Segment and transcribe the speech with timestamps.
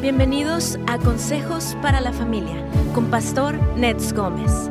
[0.00, 4.70] Bienvenidos a Consejos para la Familia con Pastor Nets Gómez.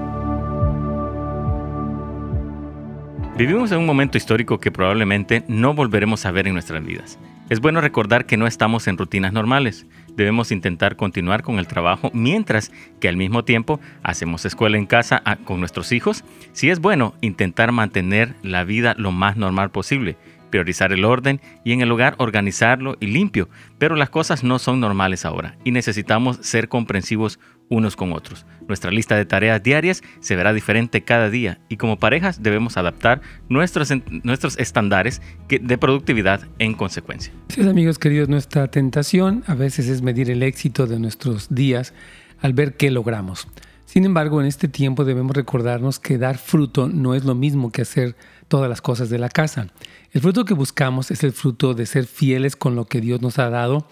[3.38, 7.20] Vivimos en un momento histórico que probablemente no volveremos a ver en nuestras vidas.
[7.50, 9.86] Es bueno recordar que no estamos en rutinas normales.
[10.16, 12.72] Debemos intentar continuar con el trabajo mientras
[13.02, 16.24] que al mismo tiempo hacemos escuela en casa ah, con nuestros hijos.
[16.54, 20.16] Si es bueno intentar mantener la vida lo más normal posible
[20.50, 24.80] priorizar el orden y en el hogar organizarlo y limpio, pero las cosas no son
[24.80, 28.46] normales ahora y necesitamos ser comprensivos unos con otros.
[28.68, 33.22] Nuestra lista de tareas diarias se verá diferente cada día y como parejas debemos adaptar
[33.50, 33.92] nuestros,
[34.24, 37.34] nuestros estándares de productividad en consecuencia.
[37.50, 41.94] Sí, amigos queridos, nuestra tentación a veces es medir el éxito de nuestros días
[42.42, 43.48] al ver qué logramos.
[43.86, 47.84] Sin embargo, en este tiempo debemos recordarnos que dar fruto no es lo mismo que
[47.84, 48.16] hacer
[48.48, 49.68] todas las cosas de la casa.
[50.12, 53.40] El fruto que buscamos es el fruto de ser fieles con lo que Dios nos
[53.40, 53.88] ha dado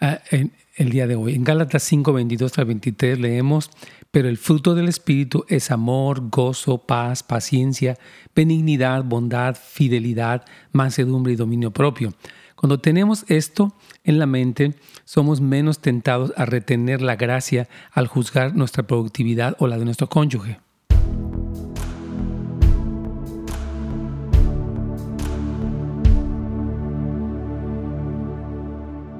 [0.00, 1.34] ah, en el día de hoy.
[1.34, 3.70] En Gálatas 5, 22 al 23 leemos,
[4.10, 7.98] pero el fruto del Espíritu es amor, gozo, paz, paciencia,
[8.34, 12.14] benignidad, bondad, fidelidad, mansedumbre y dominio propio.
[12.54, 18.54] Cuando tenemos esto en la mente, somos menos tentados a retener la gracia al juzgar
[18.56, 20.63] nuestra productividad o la de nuestro cónyuge.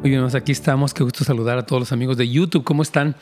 [0.05, 0.93] Muy bien, aquí estamos.
[0.93, 2.63] Qué gusto saludar a todos los amigos de YouTube.
[2.63, 3.17] ¿Cómo están?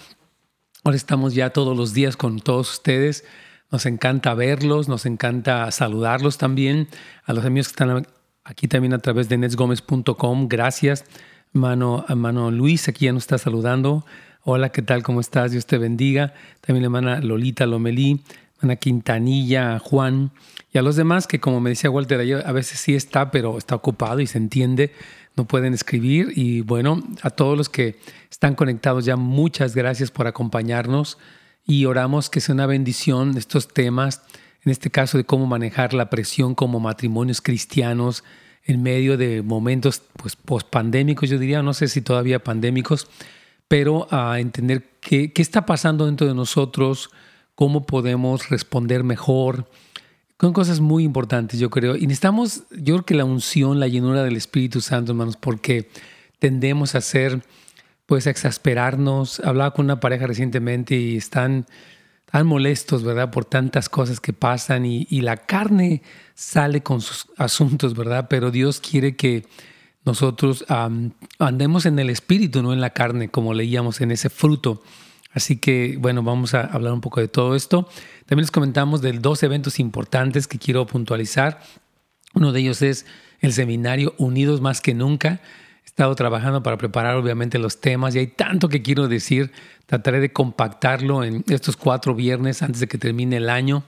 [0.82, 3.24] Ahora estamos ya todos los días con todos ustedes.
[3.70, 6.88] Nos encanta verlos, nos encanta saludarlos también.
[7.24, 8.08] A los amigos que están
[8.42, 10.48] aquí también a través de netsgomez.com.
[10.48, 11.04] Gracias.
[11.52, 14.04] Mano, mano Luis aquí ya nos está saludando.
[14.42, 15.04] Hola, ¿qué tal?
[15.04, 15.52] ¿Cómo estás?
[15.52, 16.34] Dios te bendiga.
[16.62, 18.24] También la hermana Lolita Lomelí,
[18.56, 20.32] hermana Quintanilla, Juan
[20.72, 23.74] y a los demás que como me decía Walter a veces sí está, pero está
[23.74, 24.92] ocupado y se entiende
[25.36, 26.32] no pueden escribir.
[26.36, 27.98] Y bueno, a todos los que
[28.30, 31.18] están conectados ya, muchas gracias por acompañarnos
[31.66, 34.22] y oramos que sea una bendición estos temas,
[34.64, 38.24] en este caso de cómo manejar la presión como matrimonios cristianos
[38.64, 43.08] en medio de momentos pues post-pandémicos, yo diría, no sé si todavía pandémicos,
[43.66, 47.10] pero a entender qué, qué está pasando dentro de nosotros,
[47.54, 49.68] cómo podemos responder mejor,
[50.42, 51.94] son cosas muy importantes, yo creo.
[51.94, 55.88] Y necesitamos, yo creo que la unción, la llenura del Espíritu Santo, hermanos, porque
[56.40, 57.44] tendemos a ser,
[58.06, 59.38] pues, a exasperarnos.
[59.38, 61.66] Hablaba con una pareja recientemente y están
[62.28, 63.30] tan molestos, ¿verdad?
[63.30, 66.02] Por tantas cosas que pasan y, la carne
[66.34, 68.26] sale con sus asuntos, ¿verdad?
[68.28, 69.46] Pero Dios quiere que
[70.04, 70.64] nosotros
[71.38, 74.82] andemos en el Espíritu, no en la carne, como leíamos en ese fruto.
[75.32, 77.88] Así que, bueno, vamos a hablar un poco de todo esto.
[78.26, 81.60] También les comentamos de dos eventos importantes que quiero puntualizar.
[82.34, 83.06] Uno de ellos es
[83.40, 85.40] el seminario Unidos más que nunca.
[85.84, 89.52] He estado trabajando para preparar obviamente los temas y hay tanto que quiero decir.
[89.86, 93.84] Trataré de compactarlo en estos cuatro viernes antes de que termine el año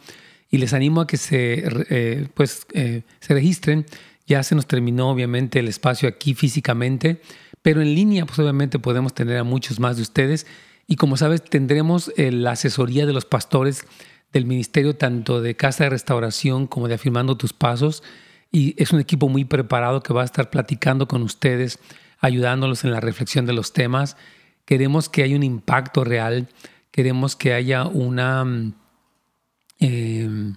[0.50, 3.86] y les animo a que se, eh, pues, eh, se registren.
[4.26, 7.20] Ya se nos terminó obviamente el espacio aquí físicamente,
[7.60, 10.46] pero en línea pues obviamente podemos tener a muchos más de ustedes
[10.86, 13.86] y como sabes, tendremos eh, la asesoría de los pastores
[14.32, 18.02] del ministerio, tanto de Casa de Restauración como de Afirmando tus Pasos.
[18.50, 21.78] Y es un equipo muy preparado que va a estar platicando con ustedes,
[22.20, 24.16] ayudándolos en la reflexión de los temas.
[24.64, 26.48] Queremos que haya un impacto real,
[26.90, 28.74] queremos que haya una, mm,
[29.80, 30.52] eh,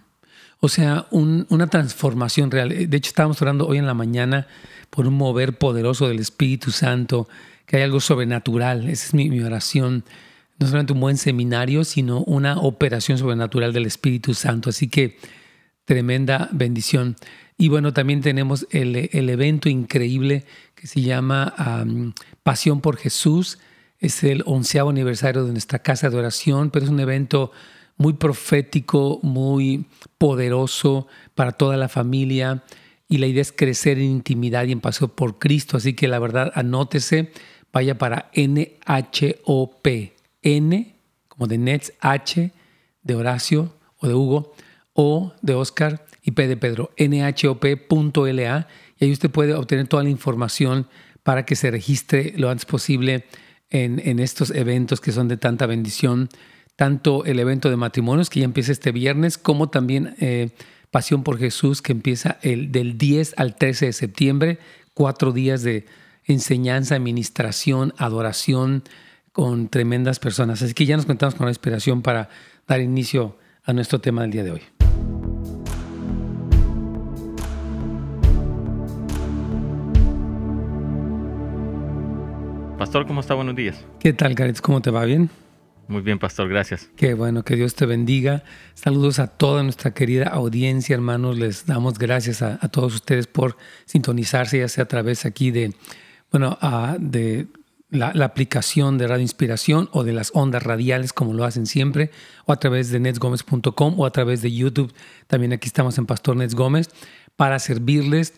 [0.59, 2.69] o sea, una transformación real.
[2.69, 4.47] De hecho, estábamos orando hoy en la mañana
[4.89, 7.27] por un mover poderoso del Espíritu Santo
[7.67, 8.89] que hay algo sobrenatural.
[8.89, 10.05] Esa es mi, oración.
[10.57, 14.72] No solamente un buen seminario, sino una operación sobrenatural del Espíritu Santo.
[14.72, 15.17] Así que
[15.85, 17.17] tremenda bendición.
[17.57, 18.95] Y bueno, también tenemos el,
[19.29, 20.45] evento increíble
[20.75, 21.53] que se llama
[22.41, 23.59] Pasión por Jesús.
[24.00, 27.51] Es el onceavo aniversario de nuestra casa de oración, pero es un evento
[27.97, 32.63] muy profético, muy poderoso para toda la familia.
[33.09, 35.77] Y la idea es crecer en intimidad y en pasión por Cristo.
[35.77, 37.31] Así que la verdad, anótese
[37.77, 39.88] vaya para NHOP.
[40.41, 40.95] N
[41.27, 42.51] como de Nets, H
[43.03, 44.56] de Horacio o de Hugo,
[44.94, 46.89] O de Oscar y P de Pedro.
[46.97, 48.68] NHOP.la
[49.00, 50.88] y ahí usted puede obtener toda la información
[51.21, 53.25] para que se registre lo antes posible
[53.69, 56.30] en, estos eventos que son de tanta bendición.
[56.75, 60.50] Tanto el evento de matrimonios que ya empieza este viernes, como también eh,
[60.89, 64.57] Pasión por Jesús que empieza el, del 10 al 13 de septiembre,
[64.95, 65.85] cuatro días de
[66.27, 68.83] enseñanza, administración, adoración
[69.31, 70.62] con tremendas personas.
[70.62, 72.29] Así que ya nos contamos con la inspiración para
[72.68, 74.62] dar inicio a nuestro tema del día de hoy.
[82.77, 83.33] Pastor, ¿cómo está?
[83.33, 83.83] Buenos días.
[84.00, 84.62] ¿Qué tal, Caritz?
[84.62, 85.03] ¿Cómo te va?
[85.03, 85.30] ¿Bien?
[85.88, 86.89] Muy bien, Pastor, gracias.
[86.95, 88.44] Qué bueno, que Dios te bendiga.
[88.73, 91.38] Saludos a toda nuestra querida audiencia, hermanos.
[91.38, 95.73] Les damos gracias a, todos ustedes por sintonizarse, ya sea a través aquí de,
[96.31, 96.57] bueno,
[97.00, 97.47] de
[97.89, 102.12] la, aplicación de Radio Inspiración o de las ondas radiales, como lo hacen siempre,
[102.45, 104.94] o a través de netsgomez.com o a través de YouTube.
[105.27, 106.89] También aquí estamos en Pastor Nets Gómez
[107.35, 108.33] para servirles.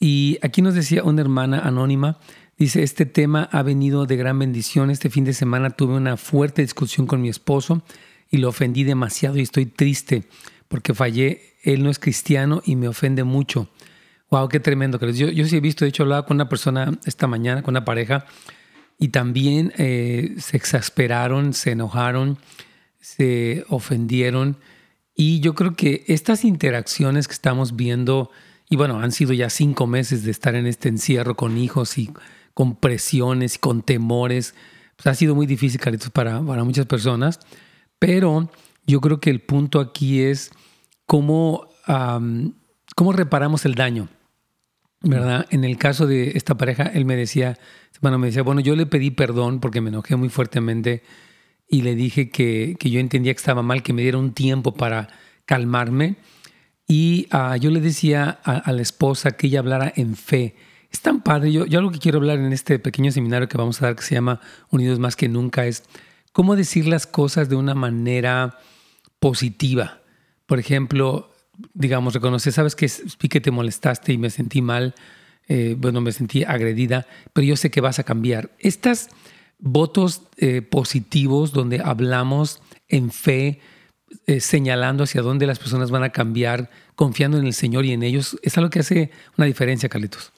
[0.00, 2.18] Y aquí nos decía una hermana anónima,
[2.58, 4.90] dice, este tema ha venido de gran bendición.
[4.90, 7.82] Este fin de semana tuve una fuerte discusión con mi esposo
[8.30, 10.24] y lo ofendí demasiado y estoy triste
[10.68, 11.54] porque fallé.
[11.62, 13.68] Él no es cristiano y me ofende mucho.
[14.34, 14.98] Wow, qué tremendo.
[15.12, 17.84] Yo, yo sí he visto, de hecho, hablaba con una persona esta mañana, con una
[17.84, 18.26] pareja,
[18.98, 22.38] y también eh, se exasperaron, se enojaron,
[22.98, 24.56] se ofendieron.
[25.14, 28.28] Y yo creo que estas interacciones que estamos viendo,
[28.68, 32.10] y bueno, han sido ya cinco meses de estar en este encierro con hijos y
[32.54, 34.56] con presiones y con temores,
[34.96, 35.80] pues ha sido muy difícil,
[36.12, 37.38] para, para muchas personas.
[38.00, 38.50] Pero
[38.84, 40.50] yo creo que el punto aquí es
[41.06, 41.68] cómo,
[42.96, 44.08] cómo reparamos el daño.
[45.04, 45.46] ¿Verdad?
[45.50, 47.58] En el caso de esta pareja, él me decía,
[48.00, 51.02] bueno, me decía, bueno, yo le pedí perdón porque me enojé muy fuertemente
[51.68, 54.74] y le dije que, que yo entendía que estaba mal, que me diera un tiempo
[54.74, 55.08] para
[55.46, 56.16] calmarme.
[56.86, 60.54] Y uh, yo le decía a, la esposa que ella hablara en fe.
[60.90, 61.50] Es tan padre.
[61.50, 64.02] Yo, yo algo que quiero hablar en este pequeño seminario que vamos a dar que
[64.02, 64.40] se llama
[64.70, 65.84] Unidos más que nunca es
[66.32, 68.58] cómo decir las cosas de una manera
[69.18, 70.02] positiva.
[70.46, 71.33] Por ejemplo,
[71.72, 72.90] digamos, reconocer, sabes que
[73.20, 74.94] vi que te molestaste y me sentí mal,
[75.48, 78.50] eh, bueno, me sentí agredida, pero yo sé que vas a cambiar.
[78.58, 79.08] Estas
[79.58, 83.60] votos eh, positivos donde hablamos en fe,
[84.26, 88.02] eh, señalando hacia dónde las personas van a cambiar, confiando en el Señor y en
[88.02, 90.32] ellos, es algo que hace una diferencia, Carlitos.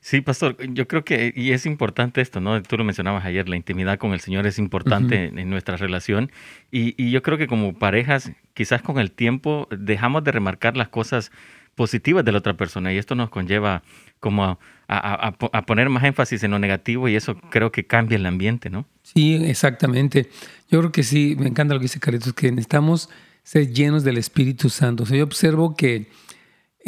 [0.00, 2.62] Sí, pastor, yo creo que, y es importante esto, ¿no?
[2.62, 6.30] Tú lo mencionabas ayer, la intimidad con el Señor es importante en, nuestra relación.
[6.70, 11.32] Y, yo creo que como parejas, quizás con el tiempo dejamos de remarcar las cosas
[11.74, 13.82] positivas de la otra persona y esto nos conlleva
[14.20, 14.58] como
[14.88, 18.86] a, poner más énfasis en lo negativo y eso creo que cambia el ambiente, ¿no?
[19.02, 20.30] Sí, exactamente.
[20.70, 23.10] Yo creo que sí, me encanta lo que dice Carlitos, que necesitamos
[23.42, 25.04] ser llenos del Espíritu Santo.
[25.04, 26.06] O sea, yo observo que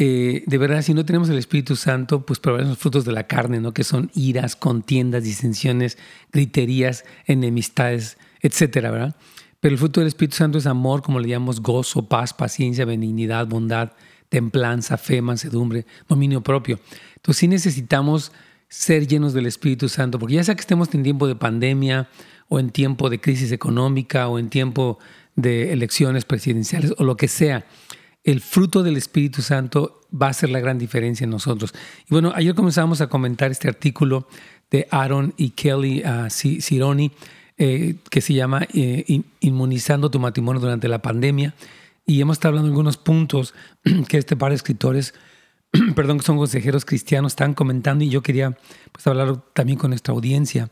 [0.01, 3.27] eh, de verdad, si no tenemos el Espíritu Santo, pues probaremos los frutos de la
[3.27, 3.73] carne, ¿no?
[3.73, 5.97] Que son iras, contiendas, disensiones,
[6.31, 9.17] griterías, enemistades, etcétera, ¿verdad?
[9.59, 13.45] Pero el fruto del Espíritu Santo es amor, como le llamamos, gozo, paz, paciencia, benignidad,
[13.47, 13.91] bondad,
[14.29, 16.79] templanza, fe, mansedumbre, dominio propio.
[17.17, 18.31] Entonces sí necesitamos
[18.69, 22.07] ser llenos del Espíritu Santo, porque ya sea que estemos en tiempo de pandemia
[22.47, 24.97] o en tiempo de crisis económica o en tiempo
[25.35, 27.65] de elecciones presidenciales o lo que sea,
[28.23, 31.73] el fruto del Espíritu Santo va a ser la gran diferencia en nosotros.
[32.09, 34.27] Y bueno, ayer comenzamos a comentar este artículo
[34.71, 37.11] de Aaron y Kelly Cironi,
[37.57, 41.53] eh, que se llama eh, Inmunizando tu matrimonio durante la pandemia.
[42.05, 43.53] Y hemos estado hablando de algunos puntos
[44.07, 45.13] que este par de escritores,
[45.95, 48.57] perdón, que son consejeros cristianos, están comentando y yo quería
[48.91, 50.69] pues, hablar también con nuestra audiencia.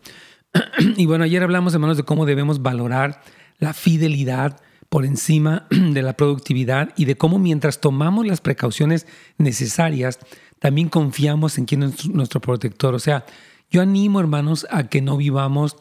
[0.97, 3.21] y bueno, ayer hablamos, hermanos, de cómo debemos valorar
[3.59, 4.59] la fidelidad
[4.89, 9.07] por encima de la productividad y de cómo mientras tomamos las precauciones
[9.37, 10.19] necesarias,
[10.59, 12.95] también confiamos en quién es nuestro protector.
[12.95, 13.25] O sea,
[13.69, 15.75] yo animo, hermanos, a que no vivamos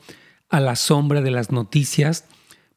[0.49, 2.25] a la sombra de las noticias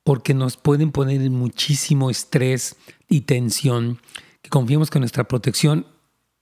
[0.03, 2.77] porque nos pueden poner en muchísimo estrés
[3.07, 3.99] y tensión,
[4.41, 5.85] que confiemos que nuestra protección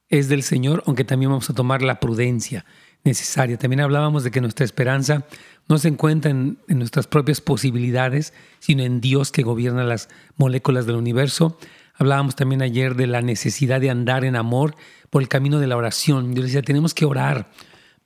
[0.09, 2.65] es del Señor, aunque también vamos a tomar la prudencia
[3.07, 3.57] necesaria.
[3.57, 5.25] También hablábamos de que nuestra esperanza
[5.67, 10.97] no se encuentra en, nuestras propias posibilidades, sino en Dios que gobierna las moléculas del
[10.97, 11.57] universo.
[11.95, 14.75] Hablábamos también ayer de la necesidad de andar en amor
[15.09, 16.35] por el camino de la oración.
[16.35, 17.49] Yo decía, tenemos que orar,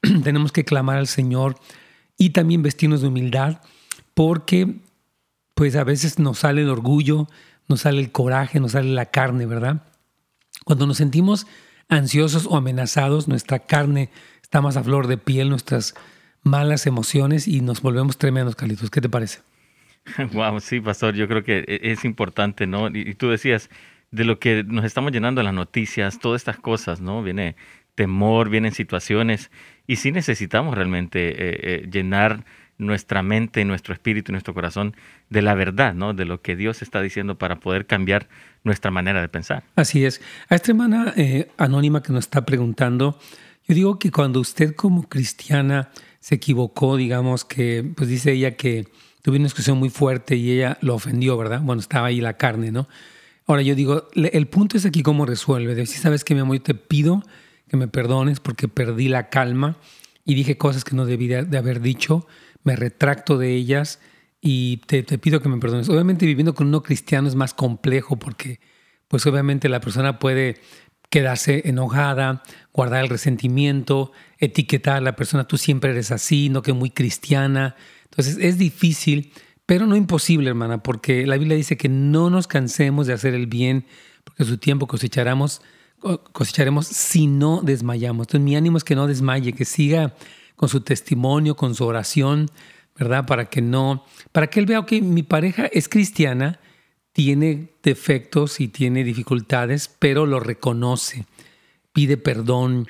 [0.24, 1.56] tenemos que clamar al Señor
[2.18, 3.62] y también vestirnos de humildad,
[4.14, 4.80] porque
[5.56, 7.28] pues a veces nos sale el orgullo,
[7.68, 9.84] nos sale el coraje, nos sale la carne, ¿verdad?
[10.66, 11.48] Cuando nos sentimos
[11.90, 14.10] ansiosos o amenazados, nuestra carne
[14.52, 15.96] está más a flor de piel, nuestras
[16.44, 18.90] malas emociones y nos volvemos tremendos, Carlitos.
[18.90, 19.40] ¿Qué te parece?
[20.34, 22.90] Wow, sí, pastor, yo creo que e-, es importante, ¿no?
[22.90, 23.70] Y, tú decías,
[24.12, 27.24] de lo que nos estamos llenando las noticias, todas estas cosas, ¿no?
[27.24, 27.56] Viene
[27.96, 29.52] temor, vienen situaciones,
[29.88, 32.44] y sí necesitamos realmente eh, eh, llenar
[32.78, 34.98] nuestra mente, nuestro espíritu, nuestro corazón
[35.30, 36.14] de la verdad, ¿no?
[36.14, 38.28] De lo que Dios está diciendo para poder cambiar
[38.66, 39.64] nuestra manera de pensar.
[39.78, 40.22] Así es.
[40.50, 43.18] A esta hermana eh, anónima que nos está preguntando,
[43.72, 48.88] yo digo que cuando usted como cristiana se equivocó, digamos que, pues dice ella que
[49.22, 51.62] tuvo una discusión muy fuerte y ella lo ofendió, ¿verdad?
[51.62, 52.90] Bueno, estaba ahí la carne, ¿no?
[53.48, 55.86] Ahora yo digo, el punto es aquí cómo resuelve.
[55.86, 57.24] si sabes que mi amor, yo te pido
[57.70, 59.78] que me perdones porque perdí la calma
[60.26, 62.28] y dije cosas que no debía de haber dicho,
[62.64, 64.00] me retracto de ellas
[64.42, 65.88] y te, te, pido que me perdones.
[65.88, 68.60] Obviamente viviendo con un no cristiano es más complejo porque
[69.08, 70.62] pues obviamente la persona puede
[71.12, 72.42] quedarse enojada,
[72.74, 77.76] guardar el resentimiento, etiquetar a la persona, tú siempre eres así, no que muy cristiana.
[78.06, 79.34] Entonces es difícil,
[79.66, 83.46] pero no imposible, hermana, porque la Biblia dice que no nos cansemos de hacer el
[83.46, 83.86] bien,
[84.24, 85.62] porque su tiempo cosecharemos,
[86.32, 88.28] cosecharemos si no desmayamos.
[88.28, 90.16] Entonces mi ánimo es que no desmaye, que siga
[90.56, 92.50] con su testimonio, con su oración,
[92.98, 93.26] ¿verdad?
[93.26, 96.62] Para que no, para que él vea que mi pareja es cristiana,
[97.14, 101.26] tiene defectos y tiene dificultades, pero lo reconoce,
[101.94, 102.88] pide perdón,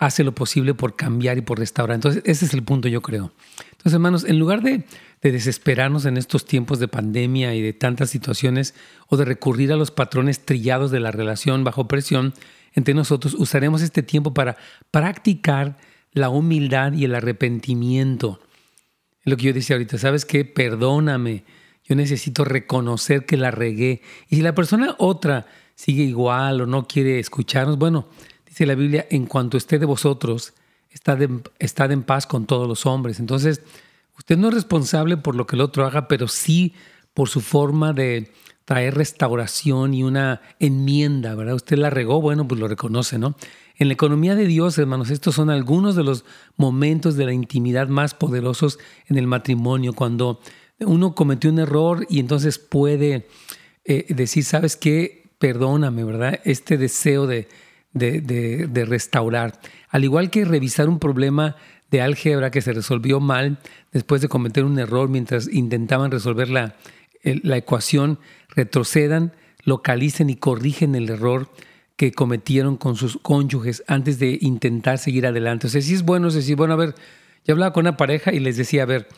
[0.00, 1.94] hace lo posible por cambiar y por restaurar.
[1.94, 3.32] Entonces, ese es el punto, yo creo.
[3.72, 4.84] Entonces, hermanos, en lugar de,
[5.20, 8.74] desesperarnos en estos tiempos de pandemia y de tantas situaciones,
[9.08, 12.32] o de recurrir a los patrones trillados de la relación bajo presión
[12.74, 14.56] entre nosotros, usaremos este tiempo para
[14.90, 15.76] practicar
[16.12, 18.40] la humildad y el arrepentimiento.
[19.22, 20.46] Es lo que yo decía ahorita, ¿sabes qué?
[20.46, 21.44] Perdóname.
[21.90, 24.00] Yo necesito reconocer que la regué.
[24.30, 28.06] Y si la persona otra sigue igual o no quiere escucharnos, bueno,
[28.50, 30.54] Dice la Biblia, en cuanto esté de vosotros,
[30.90, 33.20] estad en, en paz con todos los hombres.
[33.20, 33.62] Entonces,
[34.18, 36.74] usted no es responsable por lo que el otro haga, pero sí
[37.14, 38.32] por su forma de
[38.64, 41.54] traer restauración y una enmienda, ¿verdad?
[41.54, 43.36] Usted la regó, bueno, pues lo reconoce, ¿no?
[43.76, 46.24] En la economía de Dios, hermanos, estos son algunos de los
[46.56, 50.40] momentos de la intimidad más poderosos en el matrimonio, cuando
[50.80, 53.26] uno cometió un error y entonces puede
[53.84, 55.24] eh, decir, ¿sabes qué?
[55.38, 56.40] Perdóname, ¿verdad?
[56.44, 57.48] Este deseo de,
[58.86, 59.58] restaurar.
[59.88, 61.56] Al igual que revisar un problema
[61.90, 63.58] de álgebra que se resolvió mal
[63.92, 66.76] después de cometer un error mientras intentaban resolver la,
[67.22, 68.18] la ecuación,
[68.48, 69.32] retrocedan,
[69.64, 71.48] localicen y corrigen el error
[71.96, 75.66] que cometieron con sus cónyuges antes de intentar seguir adelante.
[75.66, 76.94] O sea, si es bueno, es bueno, a ver,
[77.44, 79.08] yo hablaba con una pareja y les decía, a ver,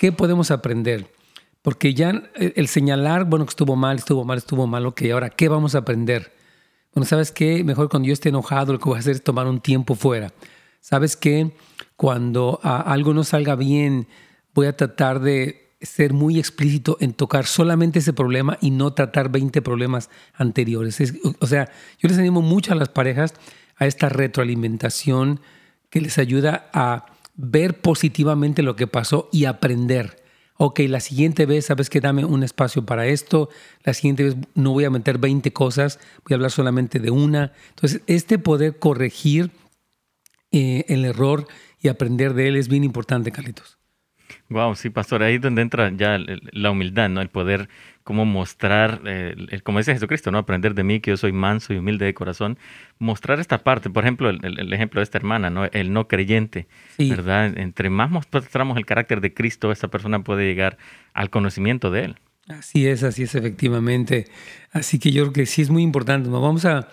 [0.00, 1.12] ¿qué podemos aprender?
[1.60, 5.50] Porque ya el señalar, bueno, que estuvo mal, estuvo mal, estuvo mal, ok, ahora, ¿qué
[5.50, 6.32] vamos a aprender?
[6.94, 7.62] Bueno, ¿sabes qué?
[7.64, 10.32] Mejor cuando yo esté enojado, lo que voy a hacer es tomar un tiempo fuera.
[10.80, 11.52] ¿Sabes qué?
[11.96, 14.08] Cuando ah, algo no salga bien,
[14.54, 19.28] voy a tratar de ser muy explícito en tocar solamente ese problema y no tratar
[19.28, 20.98] 20 problemas anteriores.
[21.40, 23.34] o sea, yo les animo mucho a las parejas
[23.76, 25.40] a esta retroalimentación
[25.90, 27.04] que les ayuda a
[27.40, 30.20] ver positivamente lo que pasó y aprender
[30.62, 33.48] ok, la siguiente vez, sabes que dame un espacio para esto,
[33.82, 37.52] la siguiente vez no voy a meter 20 cosas, voy a hablar solamente de una.
[37.70, 39.52] Entonces, este poder corregir
[40.52, 41.46] eh, el error
[41.80, 43.78] y aprender de él es bien importante, Carlitos.
[44.50, 47.22] Wow, sí, pastor, ahí es donde entra ya la humildad, ¿no?
[47.22, 47.70] El poder
[48.04, 50.38] como mostrar, eh, como dice Jesucristo, ¿no?
[50.38, 52.58] Aprender de mí que yo soy manso y humilde de corazón.
[52.98, 55.66] Mostrar esta parte, por ejemplo, el, ejemplo de esta hermana, ¿no?
[55.66, 56.66] El no creyente,
[56.98, 57.56] ¿verdad?
[57.58, 60.78] Entre más mostramos el carácter de Cristo, esta persona puede llegar
[61.12, 62.16] al conocimiento de Él.
[62.48, 64.26] Así es, así es, efectivamente.
[64.72, 66.28] Así que yo creo que sí es muy importante.
[66.30, 66.88] Vamos a,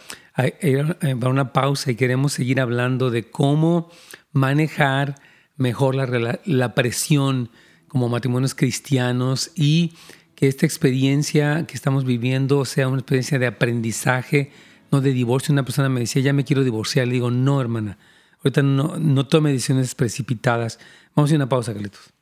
[0.62, 3.90] ir a una pausa y queremos seguir hablando de cómo
[4.32, 5.16] manejar
[5.56, 7.50] mejor la, la presión
[7.88, 9.94] como matrimonios cristianos y
[10.38, 14.52] que esta experiencia que estamos viviendo sea una experiencia de aprendizaje,
[14.92, 15.52] no de divorcio.
[15.52, 17.08] Una persona me decía, ya me quiero divorciar.
[17.08, 17.98] Le digo, no, hermana,
[18.44, 20.78] ahorita no, no tome decisiones precipitadas.
[21.16, 22.14] Vamos a ir a una pausa, Carlitos.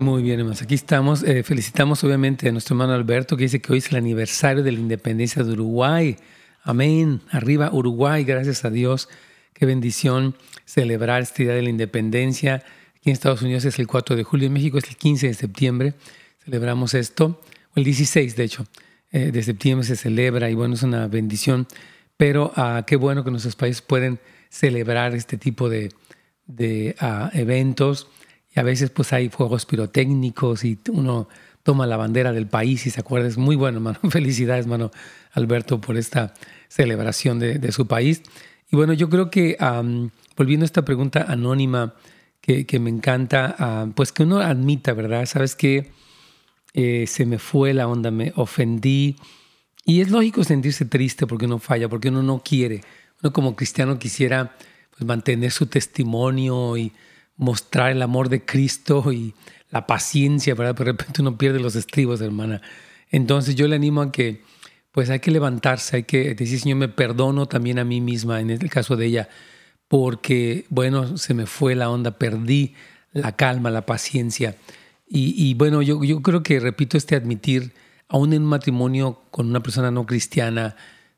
[0.00, 0.60] Muy bien, hermanos.
[0.60, 1.22] Aquí estamos.
[1.22, 4.72] Eh, felicitamos obviamente a nuestro hermano Alberto que dice que hoy es el aniversario de
[4.72, 6.18] la independencia de Uruguay.
[6.66, 7.20] Amén.
[7.30, 9.10] Arriba Uruguay, gracias a Dios.
[9.52, 12.64] Qué bendición celebrar este Día de la Independencia.
[12.96, 15.34] Aquí en Estados Unidos es el 4 de julio, en México es el 15 de
[15.34, 15.92] septiembre.
[16.42, 18.66] Celebramos esto, o el 16 de hecho,
[19.12, 21.66] eh, de septiembre se celebra y bueno, es una bendición.
[22.16, 24.18] Pero ah, qué bueno que nuestros países pueden
[24.48, 25.90] celebrar este tipo de,
[26.98, 28.08] ah, eventos
[28.56, 31.28] y a veces pues hay fuegos pirotécnicos y uno
[31.62, 33.28] toma la bandera del país y se acuerda.
[33.28, 33.98] Es muy bueno, hermano.
[34.10, 34.92] Felicidades, hermano
[35.32, 36.32] Alberto, por esta
[36.74, 38.22] celebración de, su país.
[38.70, 39.56] Y bueno, yo creo que
[40.36, 41.94] volviendo a esta pregunta anónima
[42.40, 45.24] que, me encanta, pues que uno admita, ¿verdad?
[45.26, 45.92] Sabes que
[46.72, 49.16] eh, se me fue la onda, me ofendí.
[49.84, 52.80] Y es lógico sentirse triste porque uno falla, porque uno no quiere.
[53.22, 54.56] Uno como cristiano quisiera
[54.90, 56.90] pues, mantener su testimonio y
[57.36, 59.32] mostrar el amor de Cristo y
[59.70, 60.74] la paciencia, ¿verdad?
[60.76, 62.60] Pero de repente uno pierde los estribos, hermana.
[63.12, 64.42] Entonces yo le animo a que,
[64.94, 68.50] pues hay que levantarse, hay que decir, Señor, me perdono también a mí misma, en
[68.50, 69.28] el caso de ella,
[69.88, 72.74] porque, bueno, se me fue la onda, perdí
[73.12, 74.54] la calma, la paciencia.
[75.08, 77.72] Y, bueno, yo, yo creo que, repito, este admitir
[78.06, 80.76] aún en un matrimonio con una persona no cristiana,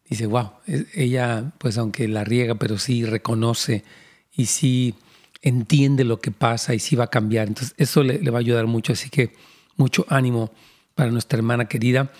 [0.09, 0.53] dice, wow,
[0.95, 3.85] ella pues aunque la riega, pero sí reconoce
[4.33, 4.95] y sí
[5.43, 7.49] entiende lo que pasa y sí va a cambiar.
[7.49, 9.35] Entonces eso le va a ayudar mucho, así que
[9.77, 10.51] mucho ánimo
[10.95, 12.11] para nuestra hermana querida.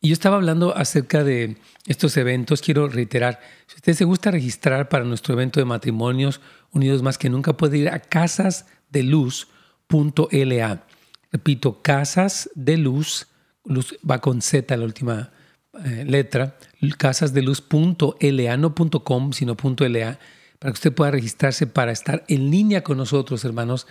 [0.00, 2.62] Y yo estaba hablando acerca de estos eventos.
[2.62, 6.40] Quiero reiterar, si usted se gusta registrar para nuestro evento de matrimonios
[6.70, 10.84] unidos más que nunca, puede ir a casasdeluz.la.
[11.32, 13.26] Repito, casas de luz,
[13.64, 15.32] luz va con Z la última
[15.84, 16.56] eh, letra,
[16.96, 18.74] casasdeluz.la, no
[19.04, 20.20] .com, sino .la,
[20.58, 23.88] para que usted pueda registrarse para estar en línea con nosotros, hermanos,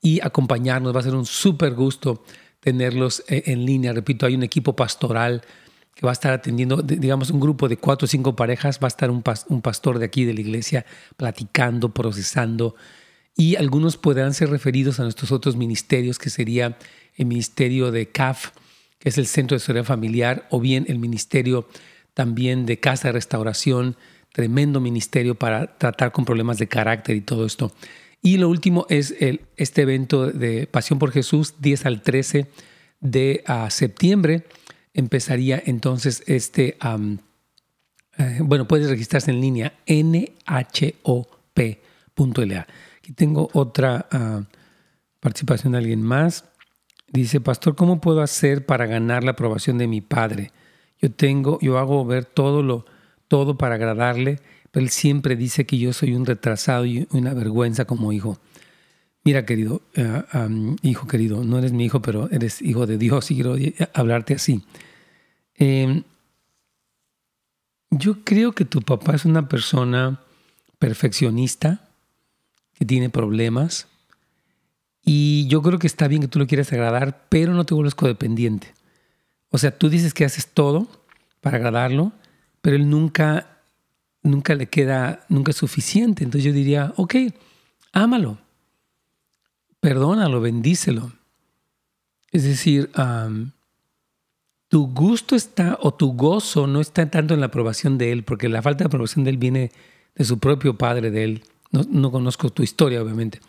[0.00, 0.94] y acompañarnos.
[0.94, 2.24] Va a ser un súper gusto
[2.60, 3.92] tenerlos eh, en línea.
[3.92, 5.42] Repito, hay un equipo pastoral
[5.94, 8.88] que va a estar atendiendo, digamos, un grupo de cuatro o cinco parejas, va a
[8.88, 10.86] estar un, un pastor de aquí de la iglesia
[11.16, 12.74] platicando, procesando,
[13.36, 16.76] y algunos podrán ser referidos a nuestros otros ministerios, que sería
[17.16, 18.50] el ministerio de CAF,
[18.98, 21.68] que es el Centro de Historia Familiar, o bien el ministerio
[22.14, 23.96] también de Casa de Restauración,
[24.32, 27.72] tremendo ministerio para tratar con problemas de carácter y todo esto.
[28.22, 29.14] Y lo último es
[29.56, 32.46] este evento de Pasión por Jesús, 10 al 13
[33.00, 34.44] de uh, septiembre.
[34.92, 36.76] Empezaría entonces este,
[38.18, 40.26] eh, bueno, puedes registrarse en línea, nhop.la.
[42.98, 44.44] Aquí tengo otra uh,
[45.20, 46.44] participación de alguien más.
[47.08, 50.52] Dice, pastor, ¿cómo puedo hacer para ganar la aprobación de mi padre?
[51.00, 52.84] Yo tengo, yo hago ver todo lo,
[53.28, 57.84] todo para agradarle pero él siempre dice que yo soy un retrasado y una vergüenza
[57.84, 58.38] como hijo.
[59.24, 60.22] Mira, querido, eh,
[60.82, 63.56] hijo querido, no eres mi hijo, pero eres hijo de Dios y quiero
[63.92, 64.62] hablarte así.
[65.56, 66.04] Em,
[67.90, 70.20] yo creo que tu papá es una persona
[70.78, 71.88] perfeccionista,
[72.74, 73.88] que tiene problemas,
[75.04, 77.94] y yo creo que está bien que tú lo quieras agradar, pero no te vuelvas
[77.94, 78.72] codependiente.
[79.50, 80.88] O sea, tú dices que haces todo
[81.40, 82.12] para agradarlo,
[82.62, 83.59] pero él nunca
[84.22, 86.24] nunca le queda, nunca es suficiente.
[86.24, 87.14] Entonces yo diría, ok,
[87.92, 88.38] ámalo,
[89.80, 91.12] perdónalo, bendícelo.
[92.30, 92.90] Es decir,
[94.68, 98.48] tu gusto está o tu gozo no está tanto en la aprobación de él, porque
[98.48, 99.72] la falta de aprobación de él viene
[100.14, 101.42] de su propio padre, de él.
[101.72, 103.40] No, conozco tu historia, obviamente.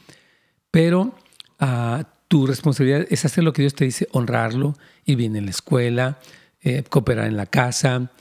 [0.69, 1.13] Pero
[1.59, 5.51] ah, tu responsabilidad es hacer lo que Dios te dice, honrarlo, ir bien en la
[5.51, 6.19] escuela,
[6.61, 8.11] eh, cooperar en la casa,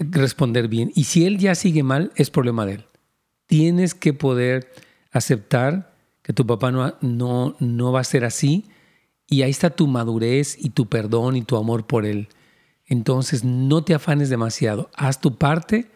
[0.00, 0.90] responder bien.
[0.94, 2.84] Y si él ya sigue mal, es problema de él.
[3.46, 4.72] Tienes que poder
[5.12, 8.64] aceptar que tu papá no, no, no va a ser así
[9.28, 12.28] y ahí está tu madurez y tu perdón y tu amor por él.
[12.86, 15.86] Entonces no te afanes demasiado, haz tu parte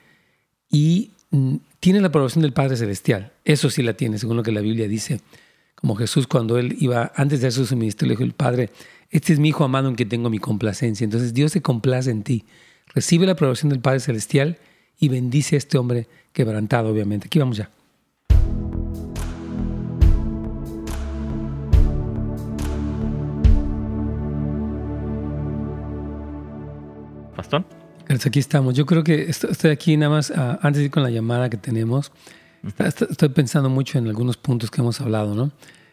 [0.70, 3.32] y mm, tiene la aprobación del Padre Celestial.
[3.44, 5.20] Eso sí la tiene, según lo que la Biblia dice.
[5.74, 8.70] Como Jesús cuando él iba, antes de hacer su ministerio, le dijo el Padre,
[9.10, 11.04] este es mi hijo amado en que tengo mi complacencia.
[11.04, 12.44] Entonces Dios se complace en ti
[12.92, 14.58] recibe la aprobación del Padre Celestial
[14.98, 17.26] y bendice a este hombre quebrantado, obviamente.
[17.26, 17.70] Aquí vamos ya.
[27.36, 27.64] Pastor.
[28.08, 28.74] Aquí estamos.
[28.74, 31.56] Yo creo que estoy aquí nada más, ah, antes de ir con la llamada que
[31.56, 32.12] tenemos,
[32.78, 35.52] estoy pensando mucho en algunos puntos que hemos hablado, ¿no?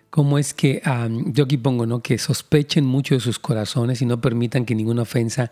[0.09, 0.81] Cómo es que,
[1.27, 2.01] yo aquí pongo, ¿no?
[2.01, 5.51] Que sospechen mucho de sus corazones y no permitan que ninguna ofensa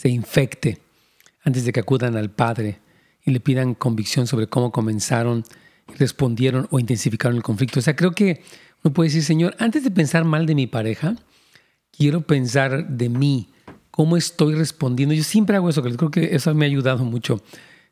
[0.00, 0.78] se infecte
[1.42, 2.80] antes de que acudan al Padre
[3.22, 5.44] y le pidan convicción sobre cómo comenzaron,
[5.98, 7.80] respondieron o intensificaron el conflicto.
[7.80, 8.42] O sea, creo que
[8.82, 11.16] uno puede decir, Señor, antes de pensar mal de mi pareja,
[11.90, 13.50] quiero pensar de mí,
[13.90, 15.14] cómo estoy respondiendo.
[15.14, 17.42] Yo siempre hago eso, creo que eso me ha ayudado mucho.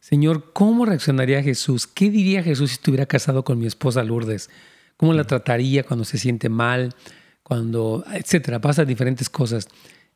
[0.01, 1.87] Señor, ¿cómo reaccionaría Jesús?
[1.87, 4.49] ¿Qué diría Jesús si estuviera casado con mi esposa Lourdes?
[4.97, 6.95] ¿Cómo la trataría cuando se siente mal?
[7.43, 9.69] Cuando, etcétera, pasa diferentes cosas.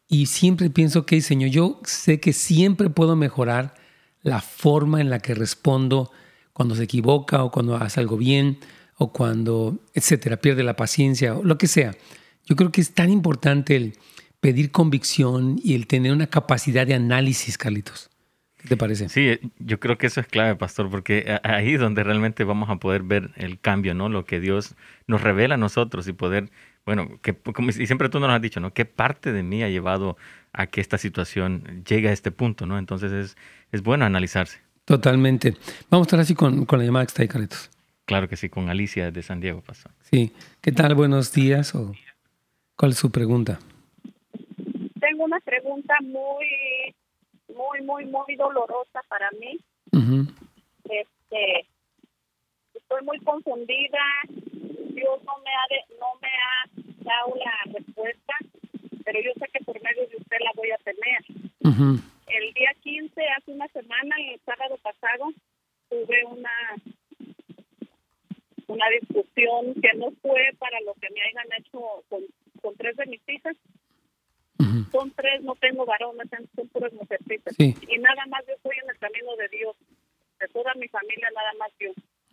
[0.08, 3.74] Y siempre pienso que, Señor, yo sé que siempre puedo mejorar
[4.22, 6.10] la forma en la que respondo
[6.52, 8.58] cuando se equivoca o cuando hace algo bien
[8.96, 11.94] o cuando, etcétera, pierde la paciencia o lo que sea.
[12.44, 13.94] Yo creo que es tan importante el
[14.40, 18.10] pedir convicción y el tener una capacidad de análisis, Carlitos.
[18.56, 19.08] ¿Qué te parece?
[19.08, 22.76] Sí, yo creo que eso es clave, pastor, porque ahí es donde realmente vamos a
[22.76, 24.08] poder ver el cambio, ¿no?
[24.08, 24.76] Lo que Dios
[25.08, 26.50] nos revela a nosotros y poder
[26.84, 28.72] bueno, que, como, y siempre tú nos has dicho, ¿no?
[28.72, 30.16] ¿Qué parte de mí ha llevado
[30.52, 32.78] a que esta situación llegue a este punto, ¿no?
[32.78, 33.36] Entonces es,
[33.70, 34.60] es bueno analizarse.
[34.84, 35.56] Totalmente.
[35.90, 37.70] Vamos a estar así con, con la llamada que está ahí, Carlitos.
[38.04, 39.88] Claro que sí, con Alicia de San Diego pasó.
[40.10, 40.32] Sí.
[40.60, 40.94] ¿Qué tal?
[40.94, 41.74] Buenos días.
[41.74, 41.94] O,
[42.76, 43.60] ¿Cuál es su pregunta?
[45.00, 46.94] Tengo una pregunta muy,
[47.48, 49.58] muy, muy, muy dolorosa para mí.
[50.84, 51.66] Este,
[52.92, 55.66] estoy muy confundida Dios no me ha
[55.98, 58.34] no me ha dado la respuesta,
[59.04, 61.24] pero yo sé que por medio de usted la voy a tener.
[62.28, 65.30] El día 15, hace una semana, el sábado pasado,
[65.88, 66.50] tuve una
[68.68, 72.20] una discusión que no fue para lo que me hayan hecho con,
[72.60, 73.56] con tres de mis hijas.
[74.92, 77.58] Son tres, no tengo varones, son puras mujercitas.
[77.58, 79.76] Y nada más yo estoy en el camino de Dios.
[80.38, 81.90] De toda mi familia, nada más yo.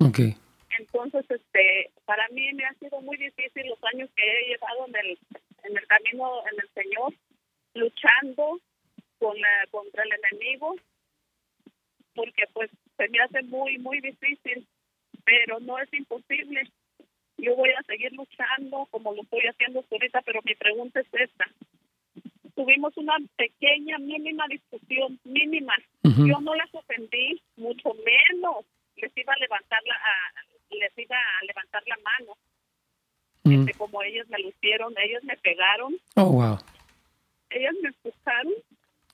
[0.08, 0.36] Okay.
[0.80, 4.96] Entonces, este, para mí me ha sido muy difícil los años que he llevado en
[4.96, 5.20] el,
[5.64, 7.14] en el camino en el Señor,
[7.74, 8.60] luchando
[9.20, 10.76] con la, contra el enemigo,
[12.16, 14.66] porque pues se me hace muy, muy difícil,
[15.26, 16.64] pero no es imposible.
[17.38, 21.46] Yo voy a seguir luchando como lo estoy haciendo ahorita, pero mi pregunta es esta.
[22.56, 25.76] Tuvimos una pequeña, mínima discusión, mínima.
[26.04, 28.66] Yo no las ofendí, mucho menos
[28.96, 29.96] les iba a levantar la,
[30.78, 32.38] les iba a levantar la mano.
[33.44, 33.62] Mm.
[33.62, 35.96] Este, como ellos me lo hicieron, ellos me pegaron.
[36.16, 36.58] Oh, wow.
[37.50, 38.54] Ellas me empujaron.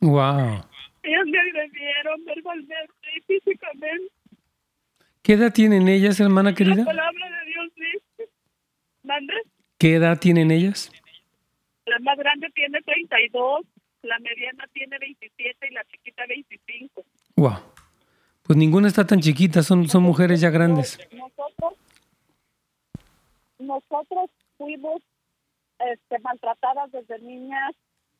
[0.01, 0.65] Wow.
[1.03, 4.13] Ellas me agredieron verbalmente y físicamente.
[5.21, 6.77] ¿Qué edad tienen ellas, hermana querida?
[6.77, 8.29] La palabra de Dios dice.
[9.03, 9.33] ¿Mande?
[9.77, 10.91] ¿Qué edad tienen ellas?
[11.85, 13.65] La más grande tiene 32,
[14.03, 17.03] la mediana tiene 27 y la chiquita 25.
[17.35, 17.57] Wow.
[18.43, 20.99] Pues ninguna está tan chiquita, son, son mujeres ya grandes.
[20.99, 21.31] Nosotros,
[23.65, 25.01] nosotros fuimos
[25.79, 27.73] este, maltratadas desde niñas,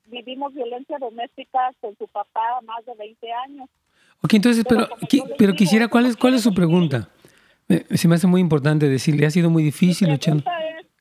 [0.06, 3.70] vivimos violencia doméstica con su papá más de 20 años.
[4.22, 4.88] Ok, entonces, pero,
[5.38, 7.10] pero, quisiera, ¿cuál es, ¿cuál es su pregunta?
[7.68, 10.44] Se me hace muy importante decirle, ha sido muy difícil luchando.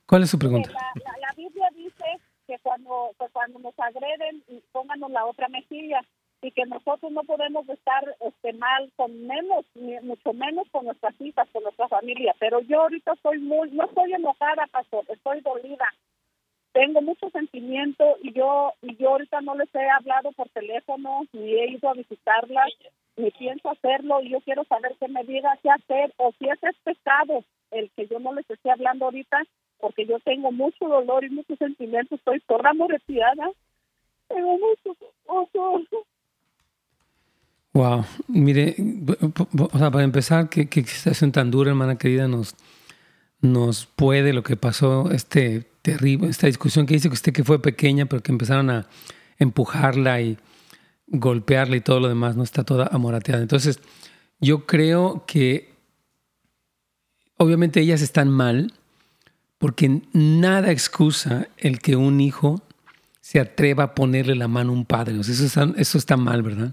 [0.07, 0.70] ¿Cuál es su pregunta?
[0.72, 2.04] La, Biblia dice
[2.46, 6.00] que cuando, que cuando nos agreden, pónganos la otra mejilla
[6.44, 11.18] y que nosotros no podemos estar este, mal con menos, ni mucho menos con nuestras
[11.18, 12.35] hijas, con nuestra familia.
[12.38, 15.87] Pero yo ahorita estoy muy, no estoy enojada, pastor, estoy dolida.
[16.72, 21.54] Tengo mucho sentimiento y yo, y yo ahorita no les he hablado por teléfono, ni
[21.54, 22.68] he ido a visitarlas,
[23.16, 26.68] ni pienso hacerlo y yo quiero saber qué me diga qué hacer o si ese
[26.68, 29.44] es pecado el que yo no les esté hablando ahorita,
[29.78, 33.50] porque yo tengo mucho dolor y mucho sentimiento, estoy toda moreteada.
[34.28, 36.07] Tengo mucho, mucho,
[37.74, 38.76] Wow, mire,
[39.58, 42.54] o sea, para empezar, qué, qué situación tan dura, hermana querida, nos,
[43.40, 47.60] nos puede lo que pasó, este terrible, esta discusión que dice que usted que fue
[47.60, 48.87] pequeña, pero que empezaron a
[49.40, 50.38] empujarla y
[51.08, 53.42] golpearla y todo lo demás, no está toda amorateada.
[53.42, 53.80] Entonces,
[54.38, 55.74] yo creo que
[57.38, 58.72] obviamente ellas están mal,
[59.58, 62.62] porque nada excusa el que un hijo
[63.20, 65.18] se atreva a ponerle la mano a un padre.
[65.18, 66.72] eso, está, eso está mal, ¿verdad?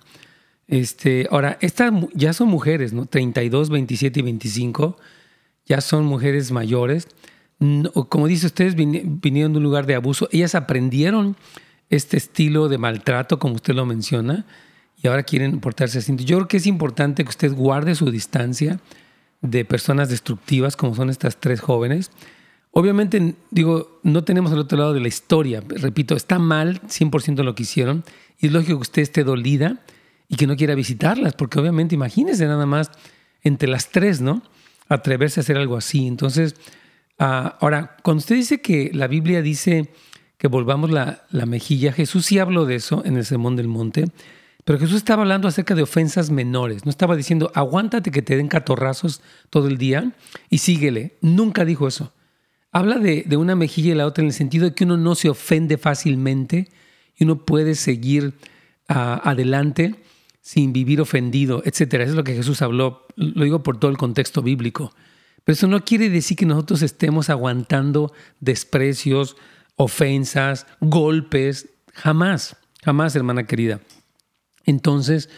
[0.72, 3.06] Este, ahora, estas ya son mujeres, ¿no?
[3.06, 4.98] 32, 27 y 25,
[5.66, 7.10] ya son mujeres mayores.
[8.08, 11.36] como dice, ustedes vinieron de un lugar de abuso, ellas aprendieron
[11.90, 14.46] este estilo de maltrato, como usted lo menciona,
[15.04, 16.16] y ahora quieren portarse así.
[16.16, 18.80] Yo creo que es importante que usted guarde su distancia
[19.42, 22.12] de personas destructivas, como son estas tres jóvenes.
[22.72, 25.62] Obviamente, digo, no tenemos al otro lado de la historia.
[25.68, 28.06] Repito, está mal 100% lo que hicieron,
[28.40, 29.82] y es lógico que usted esté dolida
[30.32, 32.89] y que no quiera visitarlas, porque obviamente imagínese nada más
[33.44, 34.41] entre las tres, ¿no?
[34.88, 36.08] Atreverse a hacer algo así.
[36.08, 36.56] Entonces,
[37.20, 39.91] ah, ahora, cuando usted dice que la Biblia dice
[40.38, 44.06] que volvamos la, la mejilla, Jesús sí habló de eso en el Sermón del Monte,
[44.63, 48.48] pero Jesús estaba hablando acerca de ofensas menores, no estaba diciendo, aguántate que te den
[48.48, 50.13] catorrazos todo el día
[50.50, 51.17] y síguele.
[51.20, 52.13] Nunca dijo eso.
[52.72, 55.15] Habla de, de una mejilla y la otra en el sentido de que uno no
[55.15, 56.70] se ofende fácilmente
[57.17, 58.36] y uno puede seguir
[58.88, 59.96] ah, adelante
[60.42, 62.04] sin vivir ofendido, etcétera.
[62.04, 64.94] Eso es lo que Jesús habló, lo digo por todo el contexto bíblico.
[65.44, 69.38] Pero eso no quiere decir que nosotros estemos aguantando desprecios,
[69.76, 73.82] ofensas, golpes, jamás, jamás, hermana querida.
[74.66, 75.30] Entonces,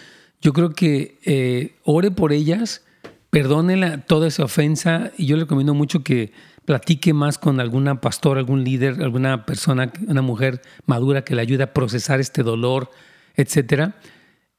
[0.42, 2.84] yo creo que eh, ore por ellas,
[3.30, 6.32] perdónela toda esa ofensa y yo le recomiendo mucho que
[6.66, 11.64] platique más con alguna pastora, algún líder, alguna persona, una mujer madura que le ayude
[11.64, 12.90] a procesar este dolor,
[13.36, 13.96] etcétera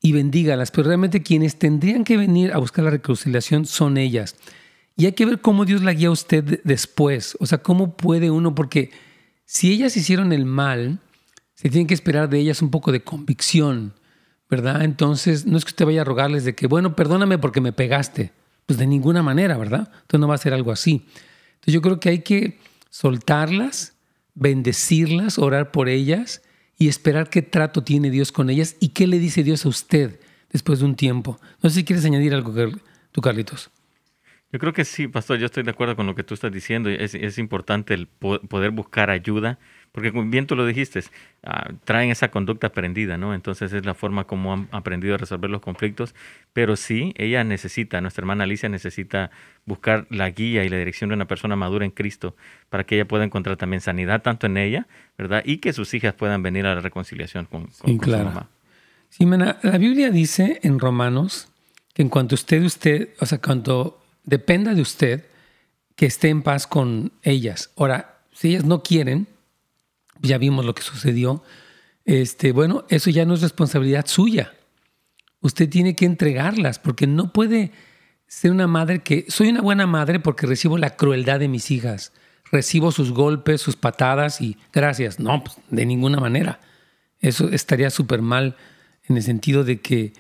[0.05, 4.37] y bendígalas, pero realmente quienes tendrían que venir a buscar la reconciliación son ellas.
[4.97, 8.31] Y hay que ver cómo Dios la guía a usted después, o sea, cómo puede
[8.31, 8.91] uno, porque
[9.47, 10.99] si ellas hicieron el mal,
[11.55, 13.95] se tiene que esperar de ellas un poco de convicción,
[14.51, 14.85] ¿verdad?
[14.85, 18.31] Entonces, no es que usted vaya a rogarles de que, bueno, perdóname porque me pegaste.
[18.67, 19.91] Pues de ninguna manera, ¿verdad?
[20.03, 21.07] Entonces no va a ser algo así.
[21.55, 22.59] Entonces yo creo que hay que
[22.91, 23.95] soltarlas,
[24.35, 26.43] bendecirlas, orar por ellas
[26.79, 30.21] y esperar qué trato tiene Dios con ellas y qué le dice Dios a usted
[30.53, 31.39] después de un tiempo.
[31.63, 32.53] No sé si quieres añadir algo,
[33.13, 33.71] tú, Carlitos.
[34.53, 36.89] Yo creo que sí, pastor, yo estoy de acuerdo con lo que tú estás diciendo.
[36.89, 39.59] Es, es importante el poder buscar ayuda,
[39.95, 41.05] porque bien tú lo dijiste,
[41.45, 43.33] ah, traen esa conducta aprendida, ¿no?
[43.33, 46.17] Entonces es la forma como han aprendido a resolver los conflictos.
[46.53, 49.31] Pero sí, ella necesita, nuestra hermana Alicia necesita
[49.67, 52.35] buscar la guía y la dirección de una persona madura en Cristo
[52.71, 55.43] para que ella pueda encontrar también sanidad tanto en ella, ¿verdad?
[55.45, 58.49] Y que sus hijas puedan venir a la reconciliación con, con, su mamá.
[59.11, 61.53] Sí, la Biblia dice en Romanos
[61.93, 65.25] que en cuanto usted, usted, o sea, cuando dependa de usted
[65.95, 67.71] que esté en paz con ellas.
[67.77, 69.29] Ahora, si ellas no quieren,
[70.25, 71.43] ya vimos lo que sucedió,
[72.05, 74.53] este, bueno, eso ya no es responsabilidad suya.
[75.41, 77.73] Usted tiene que entregarlas porque no puede
[78.27, 82.13] ser una madre que soy una buena madre porque recibo la crueldad de mis hijas,
[82.51, 85.21] recibo sus golpes, sus patadas y gracias.
[85.21, 86.61] No, pues, de ninguna manera.
[87.21, 88.57] Eso estaría súper mal
[89.05, 90.13] en el sentido de que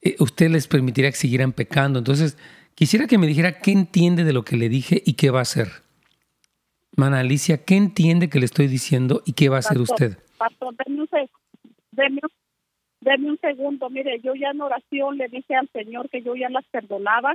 [0.00, 1.98] eh, usted les permitiría que siguieran pecando.
[1.98, 2.36] Entonces,
[2.80, 5.42] Quisiera que me dijera qué entiende de lo que le dije y qué va a
[5.42, 5.82] hacer.
[7.00, 10.18] Mana Alicia, ¿qué entiende que le estoy diciendo y qué va a hacer usted?
[10.36, 12.20] Pastor, denme
[13.30, 13.88] un, segundo.
[13.88, 17.32] Mire, yo ya en oración le dije al Señor que yo ya las perdonaba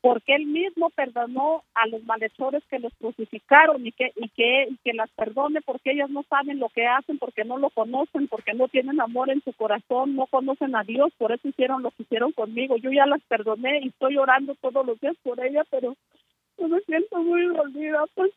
[0.00, 4.76] porque él mismo perdonó a los malhechores que los crucificaron y que y que y
[4.82, 8.54] que las perdone porque ellas no saben lo que hacen porque no lo conocen porque
[8.54, 12.04] no tienen amor en su corazón no conocen a Dios por eso hicieron lo que
[12.04, 15.94] hicieron conmigo yo ya las perdoné y estoy orando todos los días por ella pero
[16.68, 17.42] me siento muy
[18.14, 18.30] pues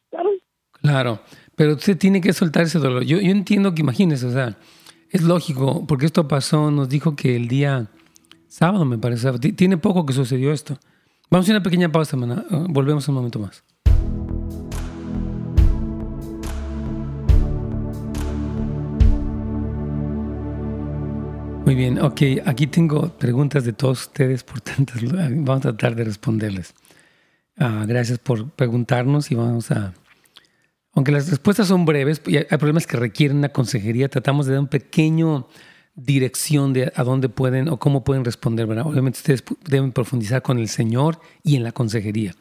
[0.82, 1.20] claro
[1.56, 4.58] pero usted tiene que soltar ese dolor yo yo entiendo que imagínese o sea
[5.10, 7.88] es lógico porque esto pasó nos dijo que el día
[8.48, 10.78] sábado me parece tiene poco que sucedió esto
[11.34, 12.46] Vamos a una pequeña pausa, hermana.
[12.52, 13.64] Ah, volvemos un momento más.
[21.66, 26.04] Muy bien, ok, aquí tengo preguntas de todos ustedes, por tantas, vamos a tratar de
[26.04, 26.76] responderles.
[27.58, 29.94] Ah, gracias por preguntarnos y vamos a...
[30.96, 34.68] Aunque las respuestas son breves, hay problemas que requieren una consejería, tratamos de dar un
[34.68, 35.48] pequeño
[35.96, 38.68] dirección de a dónde pueden o cómo pueden responder.
[38.68, 38.88] ¿verdad?
[38.88, 42.34] Obviamente ustedes deben profundizar con el Señor y en la consejería.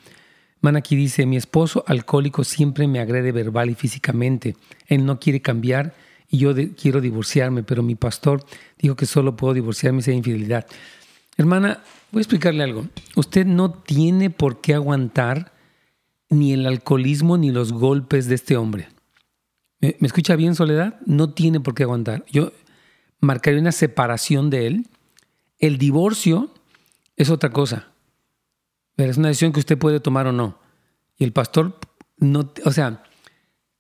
[0.61, 4.57] Man aquí dice, mi esposo alcohólico siempre me agrede verbal y físicamente.
[4.87, 5.95] Él no quiere cambiar
[6.29, 8.45] y yo quiero divorciarme, pero mi pastor
[8.79, 10.67] dijo que solo puedo divorciarme si hay infidelidad.
[11.37, 12.87] Hermana, voy a explicarle algo.
[13.17, 15.53] Usted no tiene por qué aguantar
[16.29, 18.89] ni el alcoholismo ni los golpes de este hombre.
[19.81, 21.01] ¿Me, ¿Me escucha bien, Soledad?
[21.05, 22.25] No tiene por qué aguantar.
[22.31, 22.53] Yo,
[23.21, 24.87] marcaría una separación de él.
[25.59, 26.53] El divorcio
[27.17, 27.89] es otra cosa.
[28.97, 30.59] es una decisión que usted puede tomar o no.
[31.19, 31.79] Y el pastor
[32.19, 33.03] no, o sea,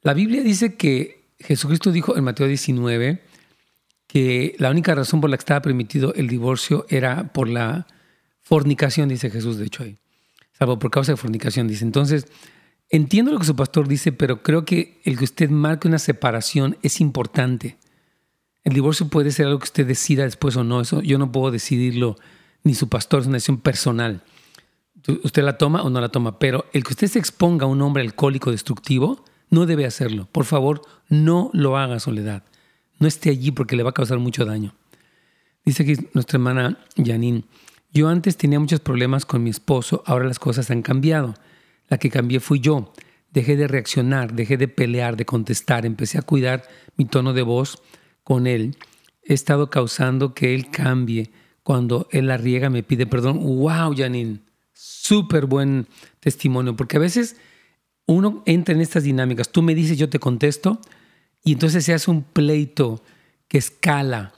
[0.01, 3.23] la Biblia dice que Jesucristo dijo en Mateo 19
[4.07, 7.87] que la única razón por la que estaba permitido el divorcio era por la
[8.53, 9.97] fornicación, dice Jesús, de hecho ahí.
[10.53, 11.87] Salvo por causa de fornicación, dice.
[11.87, 12.27] Entonces,
[12.91, 16.77] entiendo lo que su pastor dice, pero creo que el que usted marque una separación
[16.83, 17.79] es importante.
[18.63, 20.83] El divorcio puede ser algo que usted decida después o no.
[20.83, 22.19] Eso yo no puedo decidirlo,
[22.63, 24.23] ni su pastor, es una decisión personal.
[25.25, 27.81] Usted la toma o no la toma, pero el que usted se exponga a un
[27.81, 30.29] hombre alcohólico destructivo, no debe hacerlo.
[30.31, 32.43] Por favor, no lo haga, Soledad.
[32.99, 34.75] No esté allí porque le va a causar mucho daño.
[35.65, 37.45] Dice aquí nuestra hermana Janine,
[37.93, 41.35] yo antes tenía muchos problemas con mi esposo, ahora las cosas han cambiado.
[41.89, 42.93] La que cambié fui yo.
[43.31, 46.65] Dejé de reaccionar, dejé de pelear, de contestar, empecé a cuidar
[46.97, 47.83] mi tono de voz,
[48.25, 48.77] con él,
[49.23, 51.31] he estado causando que él cambie.
[51.63, 53.39] Cuando él la riega, me pide perdón.
[53.41, 54.41] ¡Wow, Janine!
[54.73, 55.87] Súper buen
[56.21, 57.37] testimonio, porque a veces
[58.07, 59.51] uno entra en estas dinámicas.
[59.51, 60.81] Tú me dices, yo te contesto,
[61.45, 63.03] y entonces se hace un pleito
[63.49, 64.33] que escala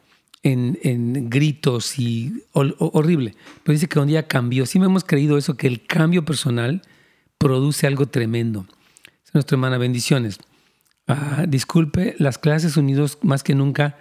[0.44, 3.34] en, gritos y horrible.
[3.62, 4.66] Pero dice que un día cambió.
[4.66, 6.82] Sí me hemos creído eso, que el cambio personal
[7.38, 8.66] produce algo tremendo.
[9.24, 10.38] Es nuestra hermana, bendiciones.
[11.08, 13.98] Ah, disculpe, las clases unidos más que nunca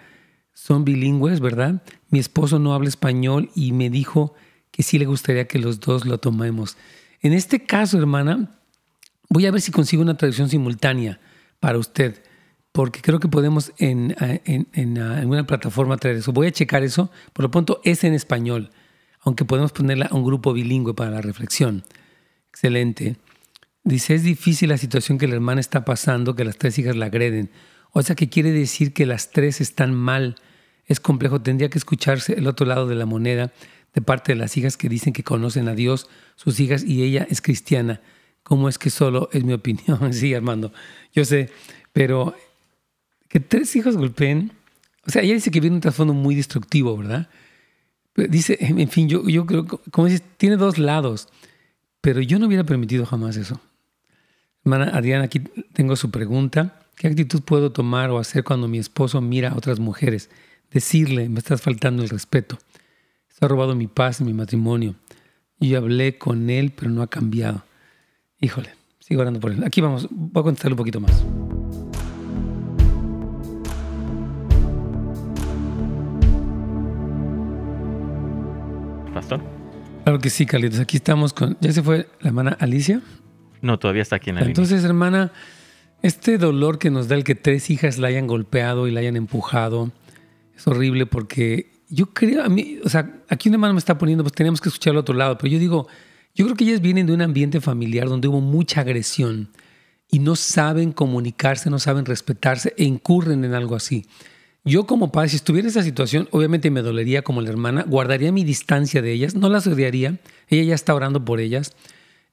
[0.52, 1.82] son bilingües, ¿verdad?
[2.10, 4.34] Mi esposo no habla español y me dijo
[4.70, 6.76] que sí le gustaría que los dos lo tomemos.
[7.20, 8.50] En este caso, hermana,
[9.28, 11.20] voy a ver si consigo una traducción simultánea
[11.58, 12.22] para usted,
[12.74, 16.32] porque creo que podemos en, en, en, en plataforma traer eso.
[16.32, 17.08] Voy a checar eso.
[17.32, 18.72] Por lo pronto es en español,
[19.20, 21.84] aunque podemos ponerla a un grupo bilingüe para la reflexión.
[22.48, 23.14] Excelente.
[23.84, 27.06] Dice, es difícil la situación que la hermana está pasando, que las tres hijas la
[27.06, 27.48] agreden.
[27.92, 30.34] O sea, que quiere decir que las tres están mal.
[30.86, 33.52] Es complejo, tendría que escucharse el otro lado de la moneda
[33.94, 37.24] de parte de las hijas que dicen que conocen a Dios, sus hijas, y ella
[37.30, 38.00] es cristiana.
[38.42, 40.12] ¿Cómo es que solo es mi opinión?
[40.12, 40.72] sí, Armando,
[41.12, 41.50] yo sé,
[41.92, 42.34] pero
[43.28, 44.52] que tres hijos golpeen,
[45.06, 47.28] o sea, ella dice que viene un trasfondo muy destructivo, ¿verdad?
[48.16, 51.28] dice, en fin, yo, yo creo, como dices, tiene dos lados
[52.04, 53.58] pero yo no hubiera permitido jamás eso.
[54.62, 55.40] Hermana Adriana, aquí
[55.72, 56.78] tengo su pregunta.
[56.96, 60.28] ¿Qué actitud puedo tomar o hacer cuando mi esposo mira a otras mujeres?
[60.70, 62.58] Decirle, me estás faltando el respeto.
[63.40, 64.96] Ha robado mi paz mi matrimonio.
[65.58, 67.64] Yo hablé con él, pero no ha cambiado.
[68.38, 68.68] Híjole,
[69.00, 69.64] sigo orando por él.
[69.64, 71.24] Aquí vamos, voy a contestarle un poquito más.
[80.04, 80.80] Claro que sí, Carlitos.
[80.80, 81.56] Aquí estamos con...
[81.60, 83.00] ¿Ya se fue la hermana Alicia?
[83.62, 85.32] No, todavía está aquí en la Entonces, hermana,
[86.02, 89.16] este dolor que nos da el que tres hijas la hayan golpeado y la hayan
[89.16, 89.90] empujado
[90.54, 94.22] es horrible porque yo creo, a mí, o sea, aquí una hermana me está poniendo,
[94.24, 95.88] pues tenemos que escuchar al otro lado, pero yo digo,
[96.34, 99.50] yo creo que ellas vienen de un ambiente familiar donde hubo mucha agresión
[100.10, 104.06] y no saben comunicarse, no saben respetarse e incurren en algo así.
[104.64, 108.32] Yo como padre, si estuviera en esa situación, obviamente me dolería como la hermana, guardaría
[108.32, 111.76] mi distancia de ellas, no las odiaría, ella ya está orando por ellas,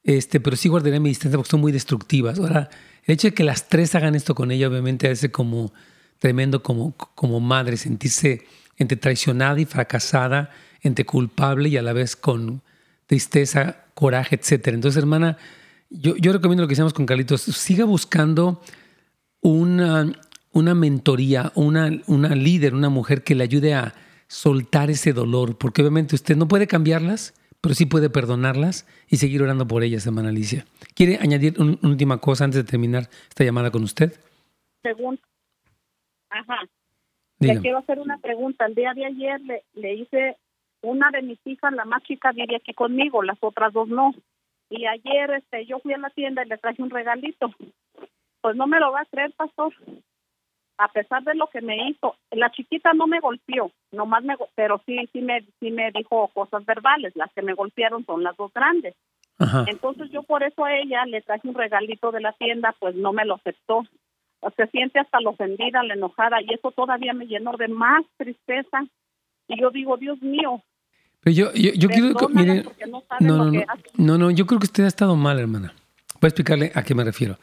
[0.02, 2.38] este, pero sí guardaría mi distancia porque son muy destructivas.
[2.38, 2.70] Ahora,
[3.04, 5.74] el hecho de que las tres hagan esto con ella, obviamente hace como
[6.18, 8.46] tremendo como, como madre, sentirse
[8.78, 12.62] entre traicionada y fracasada, entre culpable y a la vez con
[13.06, 14.68] tristeza, coraje, etc.
[14.68, 15.36] Entonces, hermana,
[15.90, 18.62] yo, yo recomiendo lo que hicimos con Carlitos, siga buscando
[19.42, 20.12] una
[20.52, 23.94] una mentoría, una, una líder, una mujer que le ayude a
[24.28, 29.42] soltar ese dolor, porque obviamente usted no puede cambiarlas, pero sí puede perdonarlas y seguir
[29.42, 30.64] orando por ellas, hermana Alicia.
[30.94, 34.12] ¿Quiere añadir una última cosa antes de terminar esta llamada con usted?
[34.82, 35.22] Pregunta.
[36.30, 36.58] Ajá.
[37.38, 38.66] Le quiero hacer una pregunta.
[38.66, 40.36] El día de ayer le, le hice
[40.80, 44.14] una de mis hijas, la más chica, vive aquí conmigo, las otras dos no.
[44.70, 47.52] Y ayer este, yo fui a la tienda y le traje un regalito.
[48.40, 49.74] Pues no me lo va a creer, pastor
[50.78, 54.80] a pesar de lo que me hizo, la chiquita no me golpeó, nomás me, pero
[54.86, 57.12] sí, sí me, sí me dijo cosas verbales.
[57.14, 58.94] Las que me golpearon son las dos grandes.
[59.66, 63.12] Entonces yo por eso a ella le traje un regalito de la tienda, pues no
[63.12, 63.82] me lo aceptó.
[64.56, 68.84] Se siente hasta la ofendida, la enojada, y eso todavía me llenó de más tristeza.
[69.48, 70.62] Y yo digo, Dios mío.
[71.20, 72.64] Pero yo, yo, quiero, mire,
[73.20, 73.64] no, no,
[73.96, 75.72] no, no, yo creo que usted ha estado mal, hermana.
[76.20, 77.36] Voy a explicarle a qué me refiero.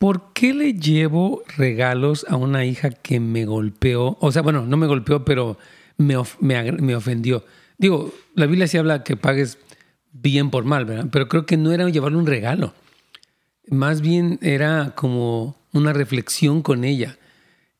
[0.00, 4.16] ¿Por qué le llevo regalos a una hija que me golpeó?
[4.20, 5.58] O sea, bueno, no me golpeó, pero
[5.98, 7.44] me, me, ofendió.
[7.76, 9.58] Digo, la Biblia sí habla que pagues
[10.12, 11.08] bien por mal, ¿verdad?
[11.12, 12.72] Pero creo que no era llevarle un regalo.
[13.68, 17.18] Más bien era como una reflexión con ella.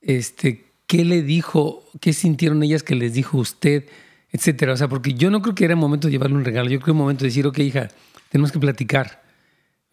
[0.02, 1.84] Este, ¿Qué le dijo?
[2.02, 3.86] ¿Qué sintieron ellas que les dijo usted?
[4.30, 4.74] Etcétera.
[4.74, 6.68] O sea, porque yo no creo que era momento de llevarle un regalo.
[6.68, 7.88] Yo creo que era momento de decir, ok, hija,
[8.28, 9.19] tenemos que platicar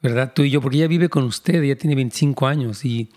[0.01, 0.33] ¿verdad?
[0.33, 3.09] Tú y yo, porque ella vive con usted, ella tiene 25 años y,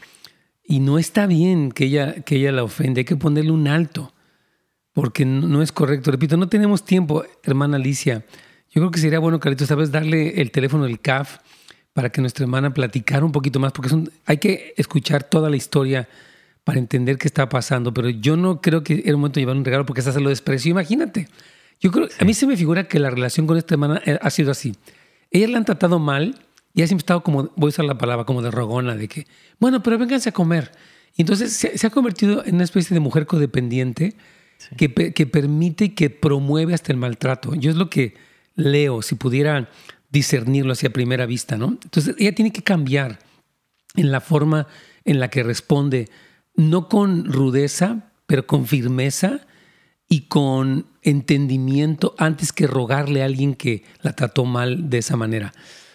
[0.65, 4.13] y no está bien que ella, que ella la ofende, hay que ponerle un alto,
[4.93, 6.11] porque no, es correcto.
[6.11, 8.25] Repito, no tenemos tiempo, hermana Alicia.
[8.71, 11.39] Yo creo que sería bueno, Carlitos, sabes, darle el teléfono del CAF
[11.93, 13.91] para que nuestra hermana platicara un poquito más, porque
[14.27, 16.09] hay que escuchar toda la historia
[16.65, 19.57] para entender qué está pasando, pero yo no creo que era un momento de llevar
[19.57, 20.71] un regalo porque hasta se lo desprecio.
[20.71, 21.29] Imagínate.
[21.81, 24.31] Yo creo, a mí se me figura que la relación con esta hermana eh, ha
[24.31, 24.77] sido así.
[25.31, 26.39] Ella la han tratado mal,
[26.75, 29.27] y ha siempre estado como, voy a usar la palabra, como de rogona, de que,
[29.59, 30.71] bueno, pero vénganse a comer.
[31.17, 34.15] Y entonces se, ha convertido en una especie de mujer codependiente
[34.77, 37.55] que, que permite y que promueve hasta el maltrato.
[37.55, 38.15] Yo es lo que
[38.55, 39.69] leo, si pudiera
[40.11, 41.79] discernirlo hacia primera vista, ¿no?
[41.83, 43.19] Entonces ella tiene que cambiar
[43.97, 44.67] en la forma
[45.05, 46.09] en la que responde,
[46.55, 49.41] no con rudeza, pero con firmeza
[50.09, 55.53] y con entendimiento antes que rogarle a alguien que la trató mal de esa manera.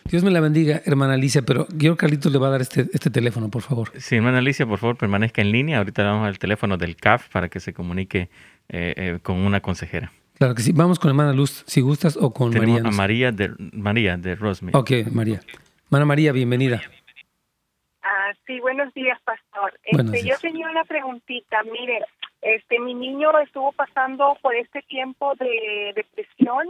[0.07, 3.09] Dios me la bendiga, hermana Alicia, pero yo Carlitos le va a dar este, este
[3.09, 3.91] teléfono, por favor.
[3.97, 5.79] Sí, hermana Alicia, por favor, permanezca en línea.
[5.79, 8.29] Ahorita le vamos al teléfono del CAF para que se comunique
[8.69, 10.11] eh, eh, con una consejera.
[10.35, 10.73] Claro que sí.
[10.73, 12.81] Vamos con hermana Luz, si gustas, o con María.
[12.85, 14.77] a María de, María de Rosemary.
[14.77, 15.39] Ok, María.
[15.85, 16.83] Hermana María, bienvenida.
[18.03, 19.73] Ah, sí, buenos días, pastor.
[19.83, 21.63] Este, Yo tenía una preguntita.
[21.63, 22.05] Mire,
[22.43, 26.69] este, mi niño estuvo pasando por este tiempo de depresión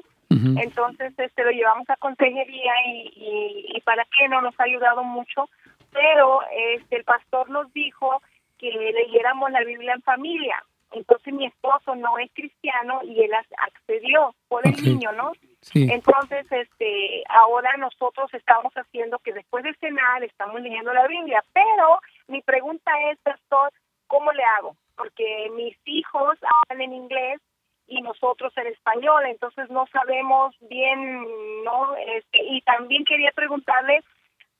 [0.61, 5.49] entonces este lo llevamos a consejería y, y, para qué no nos ha ayudado mucho,
[5.91, 8.21] pero este el pastor nos dijo
[8.57, 10.63] que leyéramos la Biblia en familia.
[10.91, 15.33] Entonces mi esposo no es cristiano y él accedió por el niño, ¿no?
[15.73, 21.99] Entonces, este, ahora nosotros estamos haciendo que después de cenar estamos leyendo la Biblia, pero
[22.27, 23.71] mi pregunta es, pastor,
[24.07, 24.75] ¿cómo le hago?
[24.95, 26.37] Porque mis hijos
[26.69, 27.41] hablan en inglés
[27.87, 31.23] y nosotros en español, entonces no sabemos bien,
[31.63, 31.95] ¿no?
[32.17, 34.03] Este, y también quería preguntarle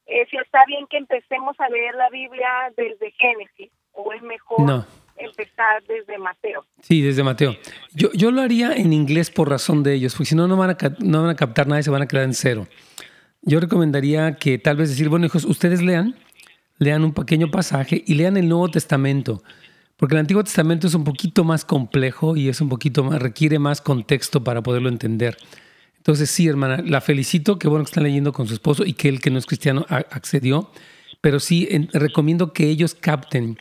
[0.06, 4.86] eh, si está bien que empecemos a leer la Biblia desde Génesis o es mejor
[5.18, 6.66] empezar desde Mateo.
[6.82, 7.56] Sí, desde Mateo.
[7.94, 10.72] Yo, yo lo haría en inglés por razón de ellos, porque si no, no van,
[10.72, 12.68] a, no van a captar nada y se van a quedar en cero.
[13.42, 16.16] yo recomendaría que tal vez decir, bueno, hijos, ustedes lean,
[16.78, 19.42] lean un pequeño pasaje y lean el Nuevo Testamento,
[19.98, 23.60] porque el Antiguo Testamento es un poquito más complejo y es un poquito más, requiere
[23.60, 25.38] más contexto para poderlo entender.
[25.98, 29.10] Entonces, sí, hermana, la felicito, qué bueno que están leyendo con su esposo y que
[29.10, 30.70] él, que no es cristiano, accedió,
[31.22, 33.58] pero sí recomiendo que ellos capten,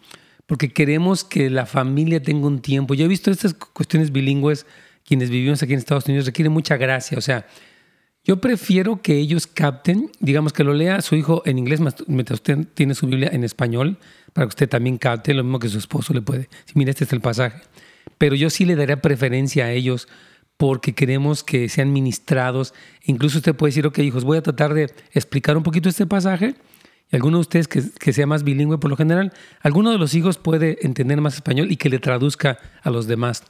[0.46, 2.94] porque queremos que la familia tenga un tiempo.
[2.94, 4.66] Yo he visto estas cuestiones bilingües,
[5.06, 7.46] quienes vivimos aquí en Estados Unidos, requieren mucha gracia, o sea,
[8.26, 12.66] yo prefiero que ellos capten, digamos que lo lea su hijo en inglés, mientras usted
[12.72, 13.98] tiene su Biblia en español,
[14.34, 16.50] para que usted también capte, lo mismo que su esposo le puede.
[16.66, 17.62] Si este es el pasaje.
[18.18, 20.08] Pero yo sí le daría preferencia a ellos
[20.56, 22.74] porque queremos que sean ministrados.
[23.04, 26.56] Incluso usted puede decir, ok, hijos, voy a tratar de explicar un poquito este pasaje.
[27.12, 30.14] Y alguno de ustedes que, que sea más bilingüe por lo general, alguno de los
[30.14, 33.44] hijos puede entender más español y que le traduzca a los demás.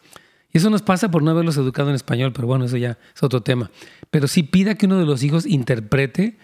[0.52, 3.22] Y eso nos pasa por no haberlos educado en español, pero bueno, eso ya es
[3.22, 3.70] otro tema.
[4.10, 6.36] Pero sí pida que uno de los hijos interprete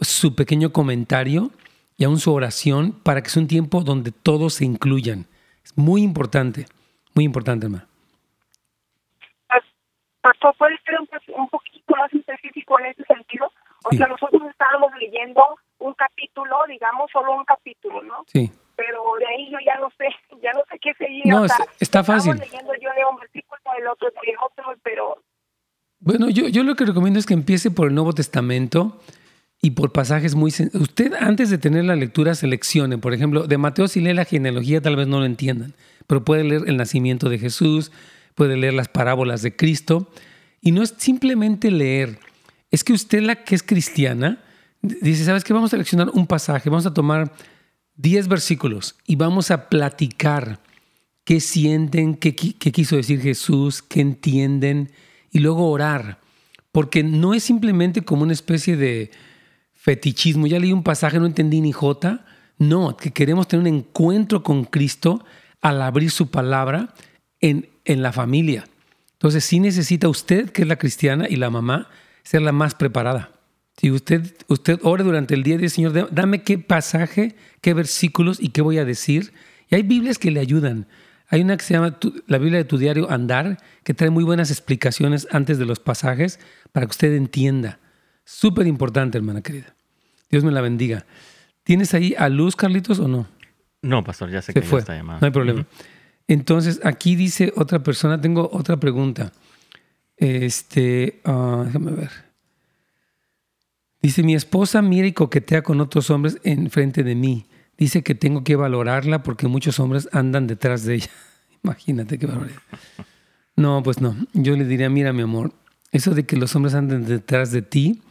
[0.00, 1.50] su pequeño comentario
[2.00, 5.26] y aún su oración para que sea un tiempo donde todos se incluyan.
[5.62, 6.66] Es muy importante,
[7.14, 7.84] muy importante, hermano.
[10.20, 13.52] Pastor, ¿puede ser un, poquito más específico en ese sentido?
[13.84, 15.42] O sea, nosotros estábamos leyendo
[15.78, 18.24] un capítulo, digamos, solo un capítulo, ¿no?
[18.26, 20.08] Sí pero de ahí yo ya no sé,
[20.42, 21.26] ya no sé qué seguir.
[21.26, 21.44] No,
[21.78, 22.34] está fácil.
[22.38, 25.18] leyendo yo leo un versículo, el otro, otro, pero...
[25.98, 28.98] Bueno, yo, yo lo que recomiendo es que empiece por el Nuevo Testamento
[29.62, 30.52] y por pasajes muy...
[30.74, 34.80] Usted antes de tener la lectura seleccione, por ejemplo, de Mateo si lee la genealogía
[34.80, 35.74] tal vez no lo entiendan,
[36.06, 37.92] pero puede leer el nacimiento de Jesús,
[38.34, 40.10] puede leer las parábolas de Cristo,
[40.60, 42.18] y no es simplemente leer,
[42.70, 44.42] es que usted la que es cristiana,
[44.82, 45.52] dice, ¿sabes qué?
[45.52, 47.32] Vamos a seleccionar un pasaje, vamos a tomar
[47.96, 50.60] 10 versículos y vamos a platicar
[51.24, 54.90] qué sienten, qué, quiso decir Jesús, qué entienden
[55.30, 56.18] y luego orar.
[56.72, 59.10] Porque no es simplemente como una especie de
[59.80, 60.46] fetichismo.
[60.46, 62.26] Ya leí un pasaje, no entendí ni jota.
[62.58, 65.24] No, que queremos tener un encuentro con Cristo
[65.62, 66.94] al abrir su palabra
[67.40, 68.64] en, en la familia.
[69.12, 71.88] Entonces sí necesita usted, que es la cristiana, y la mamá,
[72.22, 73.32] ser la más preparada.
[73.78, 78.38] Si usted, usted ore durante el día y dice, Señor, dame qué pasaje, qué versículos
[78.38, 79.32] y qué voy a decir.
[79.70, 80.86] Y hay Biblias que le ayudan.
[81.28, 84.50] Hay una que se llama la Biblia de tu diario Andar, que trae muy buenas
[84.50, 86.38] explicaciones antes de los pasajes
[86.72, 87.79] para que usted entienda.
[88.30, 89.74] Súper importante, hermana querida.
[90.30, 91.04] Dios me la bendiga.
[91.64, 93.26] ¿Tienes ahí a Luz, Carlitos, o no?
[93.82, 94.78] No, pastor, ya sé que fue.
[94.78, 95.20] está llamando.
[95.20, 95.66] No hay problema.
[96.28, 99.32] Entonces, aquí dice otra persona, tengo otra pregunta.
[100.16, 102.10] Este, ah, déjame ver.
[104.00, 107.46] Dice, mi esposa mira y coquetea con otros hombres en frente de mí.
[107.76, 111.10] Dice que tengo que valorarla porque muchos hombres andan detrás de ella.
[111.64, 112.62] Imagínate qué barbaridad.
[113.56, 114.16] No, pues no.
[114.34, 115.52] Yo le diría, mira, mi amor,
[115.90, 118.02] eso de que los hombres anden detrás de ti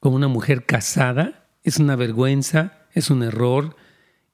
[0.00, 3.76] como una mujer casada es una vergüenza, es un error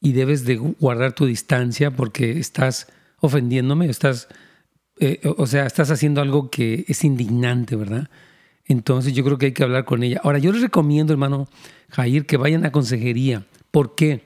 [0.00, 2.88] y debes de guardar tu distancia porque estás
[3.20, 4.28] ofendiéndome, estás,
[5.00, 8.10] eh, o sea, estás haciendo algo que es indignante, ¿verdad?
[8.66, 10.20] Entonces yo creo que hay que hablar con ella.
[10.22, 11.48] Ahora, yo les recomiendo, hermano
[11.90, 13.46] Jair, que vayan a consejería.
[13.70, 14.24] ¿Por qué?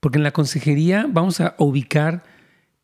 [0.00, 2.24] Porque en la consejería vamos a ubicar,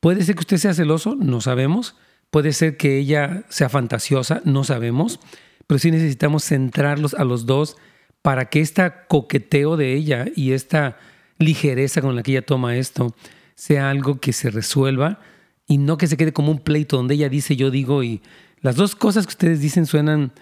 [0.00, 1.96] puede ser que usted sea celoso, no sabemos,
[2.30, 5.20] puede ser que ella sea fantasiosa, no sabemos,
[5.66, 7.76] pero sí necesitamos centrarlos a los dos
[8.22, 10.96] para que esta coqueteo de ella y esta
[11.38, 13.14] ligereza con la que ella toma esto
[13.54, 15.20] sea algo que se resuelva
[15.66, 18.22] y no que se quede como un pleito donde ella dice, yo digo, y
[18.60, 20.32] las dos cosas que ustedes dicen suenan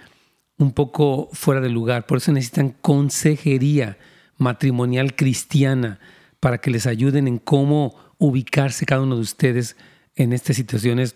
[0.58, 2.06] un poco fuera de lugar.
[2.06, 3.98] Por eso necesitan consejería
[4.36, 5.98] matrimonial cristiana
[6.38, 9.76] para que les ayuden en cómo ubicarse cada uno de ustedes
[10.16, 11.14] en estas situaciones,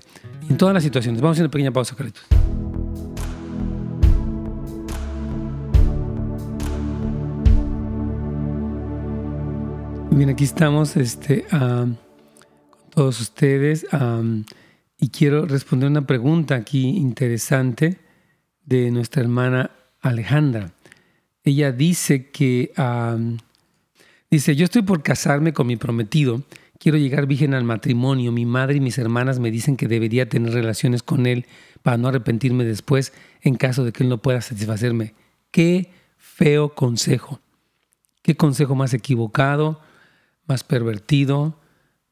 [0.49, 1.21] en todas las situaciones.
[1.21, 2.25] Vamos a hacer una pequeña pausa, Carlitos.
[10.17, 11.99] Bien, aquí estamos este, con
[12.91, 13.85] todos ustedes
[14.97, 17.99] y quiero responder una pregunta aquí interesante
[18.65, 20.71] de nuestra hermana Alejandra.
[21.43, 22.73] Ella dice que,
[24.31, 26.45] dice, yo estoy por casarme con mi prometido,
[26.79, 30.53] quiero llegar virgen al matrimonio, mi madre y mis hermanas me dicen que debería tener
[30.53, 31.45] relaciones con él
[31.83, 33.13] para no arrepentirme después
[33.43, 35.13] en caso de que él no pueda satisfacerme.
[35.51, 37.41] Qué feo consejo.
[38.23, 39.81] Qué consejo más equivocado,
[40.47, 41.59] más pervertido,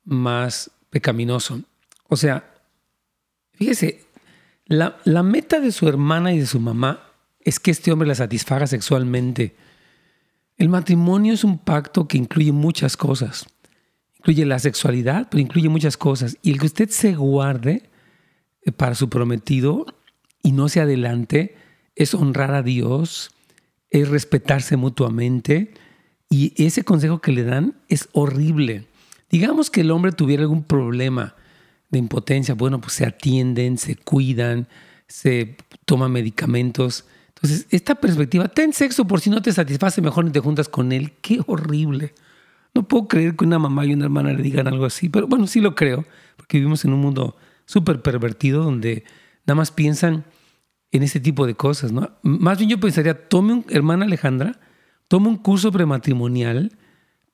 [0.04, 1.62] más pecaminoso.
[2.08, 2.52] O sea,
[3.54, 4.04] fíjese,
[4.66, 7.08] la, meta de su hermana y de su mamá
[7.40, 9.56] es que este hombre la satisfaga sexualmente.
[10.56, 13.46] El matrimonio es un pacto que incluye muchas cosas.
[14.18, 16.38] Incluye la sexualidad, pero incluye muchas cosas.
[16.42, 17.90] Y el que usted se guarde
[18.62, 19.86] eh, para su prometido
[20.42, 21.56] y no se adelante
[21.96, 23.30] es honrar a Dios,
[23.90, 25.74] es respetarse mutuamente
[26.32, 28.86] y ese consejo que le dan es horrible.
[29.30, 31.34] Digamos que el hombre tuviera algún problema
[31.90, 34.66] de impotencia, bueno, pues se atienden, se cuidan,
[35.06, 37.04] se toman medicamentos.
[37.28, 40.92] Entonces, esta perspectiva, ten sexo por si no te satisface, mejor no te juntas con
[40.92, 41.12] él.
[41.20, 42.14] Qué horrible.
[42.74, 45.46] No puedo creer que una mamá y una hermana le digan algo así, pero bueno,
[45.46, 46.06] sí lo creo,
[46.38, 49.04] porque vivimos en un mundo súper pervertido donde
[49.44, 50.24] nada más piensan
[50.92, 52.10] en ese tipo de cosas, ¿no?
[52.22, 54.58] Más bien yo pensaría, tome un, hermana Alejandra,
[55.12, 56.72] tome un curso prematrimonial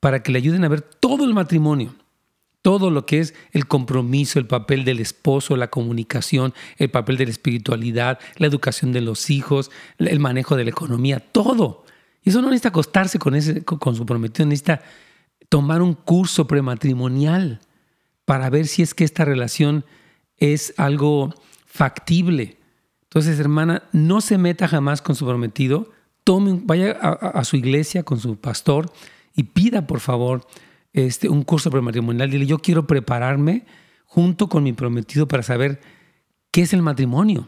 [0.01, 1.95] para que le ayuden a ver todo el matrimonio,
[2.61, 7.23] todo lo que es el compromiso, el papel del esposo, la comunicación, el papel de
[7.23, 11.85] la espiritualidad, la educación de los hijos, el manejo de la economía, todo.
[12.21, 14.81] Y eso no necesita acostarse con, ese, con su prometido, necesita
[15.47, 17.61] tomar un curso prematrimonial
[18.25, 19.85] para ver si es que esta relación
[20.35, 21.33] es algo
[21.65, 22.57] factible.
[23.03, 25.93] Entonces, hermana, no se meta jamás con su prometido,
[26.63, 28.91] vaya a, su iglesia con su pastor
[29.35, 30.45] y pida, por favor,
[30.93, 32.29] este, un curso prematrimonial.
[32.29, 33.65] Dile, yo quiero prepararme
[34.05, 35.79] junto con mi prometido para saber
[36.51, 37.47] qué es el matrimonio.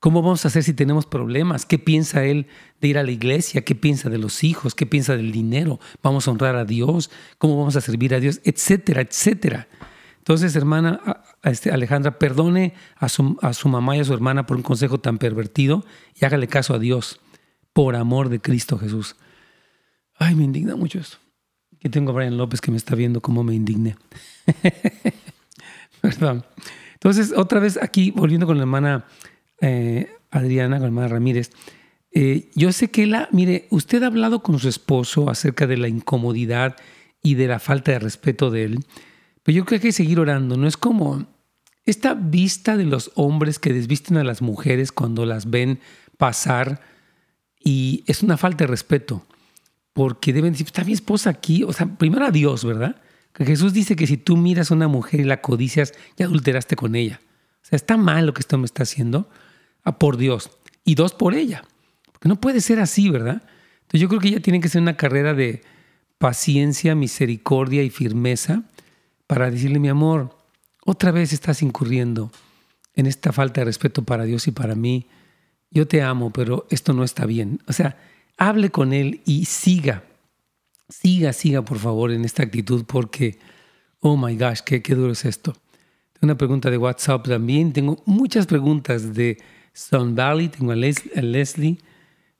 [0.00, 1.66] ¿Cómo vamos a hacer si tenemos problemas?
[1.66, 2.46] ¿Qué piensa él
[2.80, 3.62] de ir a la iglesia?
[3.64, 4.74] ¿Qué piensa de los hijos?
[4.74, 5.78] ¿Qué piensa del dinero?
[6.02, 7.10] ¿Vamos a honrar a Dios?
[7.36, 8.40] ¿Cómo vamos a servir a Dios?
[8.44, 9.68] Etcétera, etcétera.
[10.16, 14.56] Entonces, hermana este, Alejandra, perdone a su, a su mamá y a su hermana por
[14.56, 15.84] un consejo tan pervertido
[16.18, 17.20] y hágale caso a Dios
[17.72, 19.16] por amor de Cristo Jesús.
[20.18, 21.18] Ay, me indigna mucho esto.
[21.74, 23.96] Aquí tengo a Brian López que me está viendo cómo me indigné.
[26.00, 26.44] Perdón.
[26.94, 29.06] Entonces, otra vez aquí, volviendo con la hermana
[29.60, 31.50] eh, Adriana, con hermana Ramírez,
[32.12, 35.88] eh, yo sé que la, mire, usted ha hablado con su esposo acerca de la
[35.88, 36.76] incomodidad
[37.22, 38.84] y de la falta de respeto de él,
[39.42, 40.56] pero yo creo que hay que seguir orando.
[40.56, 41.26] No es como
[41.84, 45.80] esta vista de los hombres que desvisten a las mujeres cuando las ven
[46.18, 46.80] pasar
[47.62, 49.24] y es una falta de respeto,
[49.92, 53.00] porque deben decir, está mi esposa aquí, o sea, primero a Dios, ¿verdad?
[53.32, 56.76] Que Jesús dice que si tú miras a una mujer y la codicias, ya adulteraste
[56.76, 57.20] con ella.
[57.62, 59.28] O sea, está mal lo que esto me está haciendo
[59.98, 60.50] por Dios
[60.84, 61.62] y dos por ella.
[62.12, 63.42] Porque no puede ser así, ¿verdad?
[63.82, 65.62] Entonces yo creo que ella tiene que ser una carrera de
[66.18, 68.62] paciencia, misericordia y firmeza
[69.26, 70.36] para decirle, mi amor,
[70.84, 72.30] otra vez estás incurriendo
[72.94, 75.06] en esta falta de respeto para Dios y para mí.
[75.70, 77.60] Yo te amo, pero esto no está bien.
[77.68, 77.96] O sea,
[78.36, 80.04] hable con él y siga,
[80.88, 83.38] siga, siga por favor en esta actitud porque,
[84.00, 85.52] oh my gosh, qué, qué duro es esto.
[86.20, 87.72] Tengo una pregunta de WhatsApp también.
[87.72, 89.38] Tengo muchas preguntas de
[89.72, 91.78] Sun Valley, tengo a, Leslie.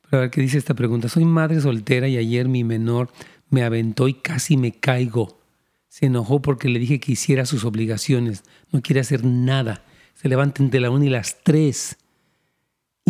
[0.03, 1.09] Pero a ver qué dice esta pregunta.
[1.09, 3.11] Soy madre soltera y ayer mi menor
[3.49, 5.39] me aventó y casi me caigo.
[5.89, 8.45] Se enojó porque le dije que hiciera sus obligaciones.
[8.71, 9.85] No quiere hacer nada.
[10.15, 11.97] Se levanta entre la una y las tres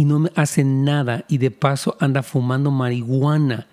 [0.01, 3.66] y no me hace nada y de paso anda fumando marihuana.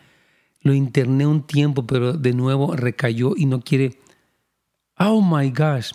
[0.59, 3.97] Lo interné un tiempo, pero de nuevo recayó y no quiere.
[4.99, 5.93] Oh my gosh.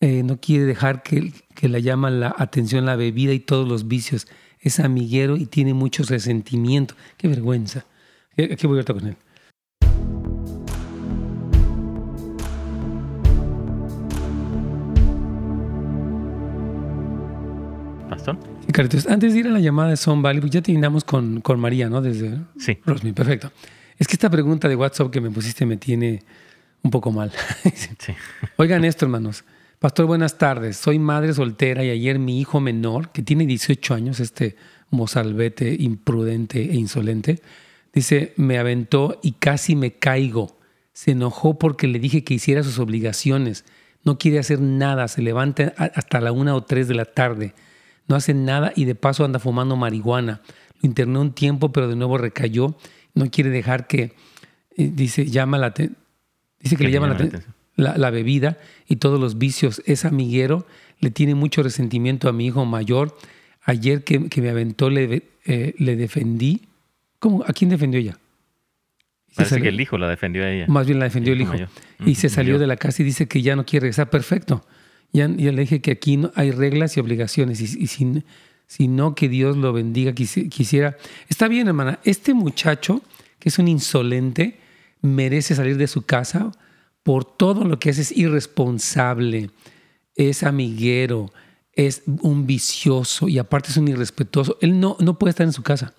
[0.00, 3.86] Eh, no quiere dejar que, que la llama la atención la bebida y todos los
[3.86, 4.28] vicios.
[4.60, 6.94] Es amiguero y tiene mucho resentimiento.
[7.18, 7.84] Qué vergüenza.
[8.38, 9.16] Aquí voy a estar con él.
[18.74, 21.60] Sí, antes de ir a la llamada de Son Valley, pues ya terminamos con, con
[21.60, 22.02] María, ¿no?
[22.02, 22.78] Desde sí.
[22.84, 23.52] Rosmi, perfecto.
[23.98, 26.22] Es que esta pregunta de WhatsApp que me pusiste me tiene
[26.82, 27.30] un poco mal.
[27.74, 28.14] sí.
[28.56, 29.44] Oigan esto, hermanos.
[29.78, 30.76] Pastor, buenas tardes.
[30.76, 34.56] Soy madre soltera y ayer mi hijo menor, que tiene 18 años, este
[34.90, 37.40] mozalbete imprudente e insolente,
[37.92, 40.58] dice, me aventó y casi me caigo.
[40.92, 43.64] Se enojó porque le dije que hiciera sus obligaciones.
[44.04, 47.54] No quiere hacer nada, se levanta hasta la una o tres de la tarde.
[48.06, 50.42] No hace nada y de paso anda fumando marihuana.
[50.80, 52.76] Lo interné un tiempo, pero de nuevo recayó.
[53.14, 54.14] No quiere dejar que,
[54.76, 59.38] eh, dice, llama la dice que, le llama la atención la, bebida y todos los
[59.38, 59.82] vicios.
[59.86, 60.66] Es amiguero,
[61.00, 63.16] le tiene mucho resentimiento a mi hijo mayor.
[63.62, 66.62] Ayer que, me aventó le, eh, le defendí.
[67.18, 67.44] ¿Cómo?
[67.46, 68.18] ¿A quién defendió ella?
[69.34, 70.66] Parece que el hijo la defendió a ella.
[70.68, 71.54] Más bien la defendió el hijo.
[72.04, 74.10] Y se salió de la casa y dice que ya no quiere regresar.
[74.10, 74.64] Perfecto.
[75.14, 77.60] Ya, le dije que aquí no, hay reglas y obligaciones.
[77.60, 77.86] Y, y
[78.66, 80.12] si, no, que Dios lo bendiga.
[80.12, 80.98] Quisiera.
[81.28, 82.00] Está bien, hermana.
[82.04, 83.00] Este muchacho,
[83.38, 84.58] que es un insolente,
[85.00, 86.50] merece salir de su casa
[87.04, 89.50] por todo lo que es, es irresponsable,
[90.16, 91.32] es amiguero,
[91.74, 94.58] es un vicioso y aparte es un irrespetuoso.
[94.60, 95.94] Él no, no puede estar en su casa.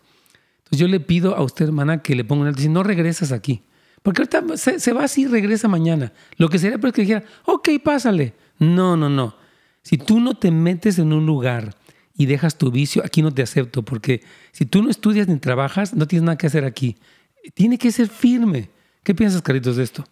[0.58, 3.32] Entonces yo le pido a usted, hermana, que le ponga un alto y no regresas
[3.32, 3.62] aquí.
[4.06, 6.12] Porque ahorita se, va así y regresa mañana.
[6.38, 8.34] Lo que sería pues que dijera, ok, pásale.
[8.60, 9.36] No, no, no.
[9.82, 11.76] Si tú no te metes en un lugar
[12.16, 15.94] y dejas tu vicio, aquí no te acepto, porque si tú no estudias ni trabajas,
[15.94, 16.96] no tienes nada que hacer aquí.
[17.54, 18.70] Tiene que ser firme.
[19.04, 20.04] ¿Qué piensas, Caritos, de esto?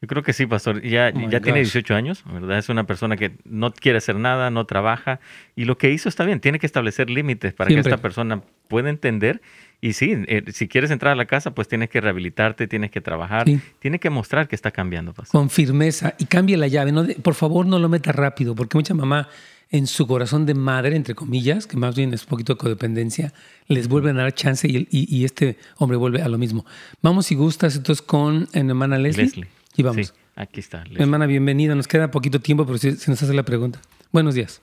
[0.00, 0.82] Yo creo que sí, pastor.
[0.82, 2.58] Ya, oh ya tiene 18 años, ¿verdad?
[2.58, 5.20] Es una persona que no quiere hacer nada, no trabaja.
[5.56, 6.40] Y lo que hizo está bien.
[6.40, 9.40] Tiene que establecer límites para que esta persona pueda entender.
[9.84, 13.02] Y sí, eh, si quieres entrar a la casa, pues tienes que rehabilitarte, tienes que
[13.02, 13.44] trabajar,
[13.80, 15.12] tienes que mostrar que está cambiando.
[15.12, 15.38] Pastor.
[15.38, 16.14] Con firmeza.
[16.18, 16.90] Y cambie la llave.
[16.90, 19.28] No por favor, no lo meta rápido, porque mucha mamá
[19.70, 23.34] en su corazón de madre, entre comillas, que más bien es un poquito de codependencia,
[23.68, 26.64] les vuelven a dar chance y, este hombre vuelve a lo mismo.
[27.02, 29.24] Vamos, si gustas, entonces con hermana Leslie.
[29.24, 29.46] Leslie.
[29.76, 30.06] Y vamos.
[30.06, 30.84] Sí, aquí está.
[30.96, 31.74] Hermana, bienvenida.
[31.74, 33.82] Nos queda poquito tiempo, pero si, nos hace la pregunta.
[34.12, 34.62] Buenos días.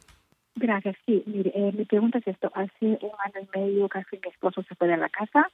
[0.56, 0.96] Gracias.
[1.06, 2.52] Sí, mire, eh, mi pregunta es esto.
[2.54, 5.50] Hace un año y medio casi mi esposo se fue de la casa.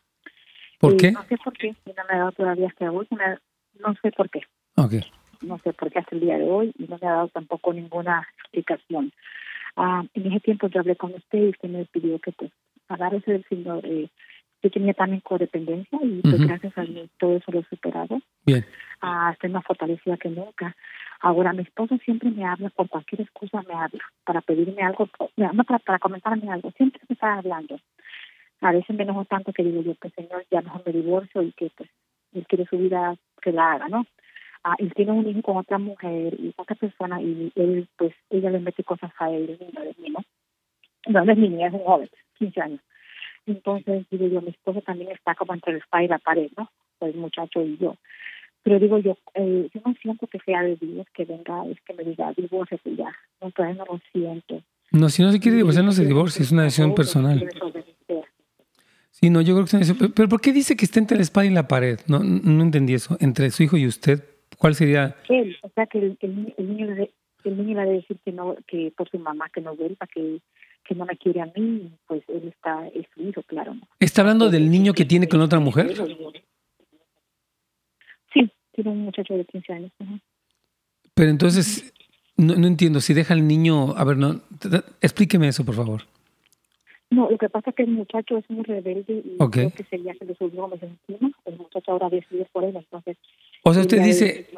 [0.79, 1.11] ¿Por qué?
[1.11, 1.75] No sé por qué.
[1.85, 3.07] No me ha dado todavía hasta hoy.
[3.79, 4.41] No sé por qué.
[5.41, 7.73] No sé por qué hasta el día de hoy y no me ha dado tampoco
[7.73, 9.11] ninguna explicación.
[9.75, 12.51] Ah, en ese tiempo yo hablé con usted y usted me pidió que pues
[13.13, 13.79] ese del signo.
[13.83, 14.09] Eh,
[14.63, 18.19] yo tenía también codependencia y pues gracias a Dios todo eso lo he superado.
[18.45, 18.65] Bien.
[19.01, 20.75] Ah, estoy más fortalecida que nunca.
[21.21, 25.63] Ahora mi esposo siempre me habla, por cualquier excusa me habla, para pedirme algo, no
[25.63, 27.79] para, para comentarme algo, siempre me está hablando.
[28.61, 31.51] A veces me enojo tanto que digo yo, pues señor, ya mejor me divorcio y
[31.51, 31.89] que pues
[32.33, 34.05] él quiere su vida que la haga, ¿no?
[34.63, 38.49] Ah, él tiene un hijo con otra mujer y otra persona y él, pues, ella
[38.49, 40.17] le mete cosas a él, no es mío.
[41.07, 42.81] No, no es niña, es un joven, 15 años.
[43.47, 46.69] Entonces, digo yo, mi esposo también está como entre el spa y la pared, ¿no?
[46.99, 47.95] Pues muchacho y yo.
[48.63, 51.93] Pero digo yo, eh, yo no siento que sea de Dios que venga, es que
[51.93, 53.15] me diga, divórcese ya.
[53.41, 54.61] No, todavía no lo siento.
[54.91, 57.47] No, si no se quiere divorciar, no se divorcie, es una decisión personal.
[59.11, 61.23] Sí, no, yo creo que es una Pero ¿por qué dice que está entre el
[61.23, 61.99] spa y la pared?
[62.07, 63.17] No, no entendí eso.
[63.21, 64.23] Entre su hijo y usted,
[64.57, 65.15] ¿cuál sería?
[65.29, 67.07] Él, o sea, que el, el, el niño,
[67.45, 70.39] el niño va a decir que no, que por su mamá que no vuelva, que
[70.87, 73.75] que no me quiere a mí, pues él está, es su hijo, claro.
[73.99, 75.93] ¿Está hablando del niño que tiene con otra mujer?
[78.33, 79.91] Sí, tiene un muchacho de 15 años.
[81.13, 81.93] Pero entonces,
[82.37, 84.41] no, no, entiendo, si deja al niño, a ver, no,
[85.01, 86.03] explíqueme eso, por favor.
[87.09, 89.97] No, lo que pasa es que el muchacho es muy rebelde y creo que se
[89.97, 91.31] le subió encima.
[91.45, 93.17] El muchacho ahora decide por él, entonces...
[93.63, 94.49] O sea, usted dice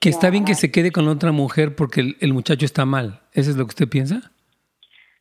[0.00, 3.20] que está bien que se quede con otra mujer porque el, el muchacho está mal.
[3.32, 4.32] ¿Eso es lo que usted piensa?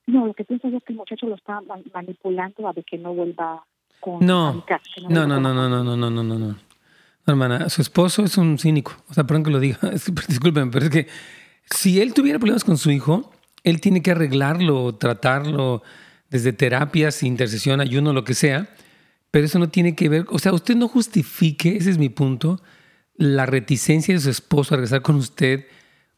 [0.08, 1.62] No, lo que pienso es que el muchacho lo está
[1.93, 3.64] manipulando a ver que no vuelva
[3.99, 4.64] con no.
[5.10, 6.56] no, no, no, no, no, no, no, no, no, no.
[7.26, 8.95] Hermana, su esposo es un cínico.
[9.10, 9.80] O sea, perdón que lo diga.
[10.28, 11.08] disculpen, pero es que
[11.70, 13.32] si él tuviera problemas con su hijo,
[13.64, 15.82] él tiene que arreglarlo, tratarlo
[16.30, 18.70] desde terapias, intercesión, ayuno, lo que sea.
[19.32, 22.62] Pero eso no tiene que ver, o sea, usted no justifique, ese es mi punto,
[23.16, 25.66] la reticencia de su esposo a regresar con usted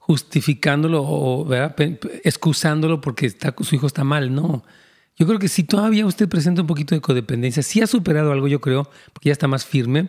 [0.08, 1.54] justificándolo o
[2.24, 4.34] excusándolo porque está, su hijo está mal.
[4.34, 4.64] No.
[5.18, 8.48] Yo creo que si todavía usted presenta un poquito de codependencia, sí ha superado algo,
[8.48, 10.08] yo creo, porque ya está más firme.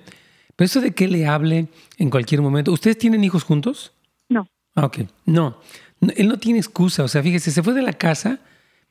[0.54, 2.70] Pero eso de que le hable en cualquier momento.
[2.70, 3.92] ¿Ustedes tienen hijos juntos?
[4.28, 4.48] No.
[4.76, 4.98] Ah, ok.
[5.26, 5.58] No.
[6.14, 7.02] Él no tiene excusa.
[7.02, 8.38] O sea, fíjese, se fue de la casa,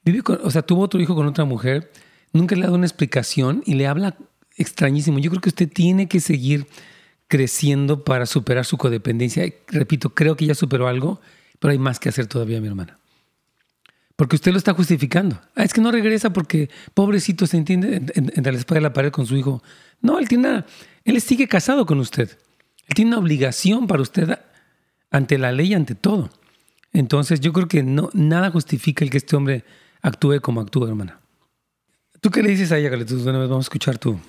[0.04, 1.90] vive o sea, tuvo otro hijo con otra mujer,
[2.34, 4.18] nunca le ha dado una explicación y le habla
[4.58, 5.20] extrañísimo.
[5.20, 6.68] Yo creo que usted tiene que seguir
[7.28, 9.44] creciendo para superar su codependencia.
[9.68, 11.22] Repito, creo que ya superó algo,
[11.60, 13.00] pero hay más que hacer todavía, mi hermana.
[14.16, 15.40] Porque usted lo está justificando.
[15.56, 19.12] Ah, es que no regresa porque pobrecito se entiende entre la espalda de la pared
[19.12, 19.62] con su hijo.
[20.02, 20.64] No, él tiene
[21.06, 22.38] él sigue casado con usted.
[22.88, 24.40] Él tiene una obligación para usted
[25.12, 26.32] ante la ley, ante todo.
[26.94, 29.64] Entonces yo creo que no, nada justifica el que este hombre
[30.02, 31.20] actúe como actúa, hermana.
[32.22, 33.24] ¿Tú qué le dices a ella, Galetus?
[33.24, 34.20] Bueno, vamos a escuchar tu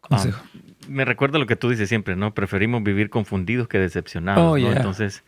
[0.00, 0.42] consejo.
[0.44, 0.59] Ah,
[0.90, 2.34] me recuerda lo que tú dices siempre, ¿no?
[2.34, 4.72] Preferimos vivir confundidos que decepcionados, oh, ¿no?
[4.72, 5.22] Entonces,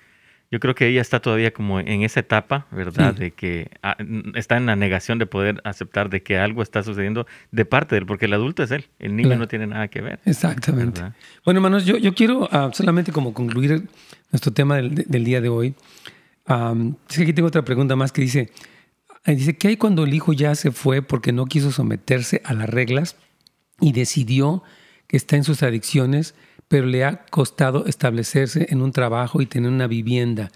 [0.51, 3.15] yo creo que ella está todavía como en esa etapa, ¿verdad?
[3.15, 3.97] De que ah,
[4.35, 8.01] está en la negación de poder aceptar de que algo está sucediendo de parte de
[8.01, 10.19] él, porque el adulto es él, el niño no tiene nada que ver.
[10.25, 11.01] Exactamente.
[11.45, 13.89] Bueno, hermanos, yo, yo quiero ah, solamente como concluir
[14.33, 15.75] nuestro tema del, día de hoy.
[17.09, 18.51] es que aquí tengo otra pregunta más que dice,
[19.25, 22.69] dice, ¿qué hay cuando el hijo ya se fue porque no quiso someterse a las
[22.69, 23.17] reglas
[23.81, 24.65] y decidió
[25.13, 26.35] está en sus adicciones,
[26.69, 30.51] pero le ha costado establecerse en un trabajo y tener una vivienda.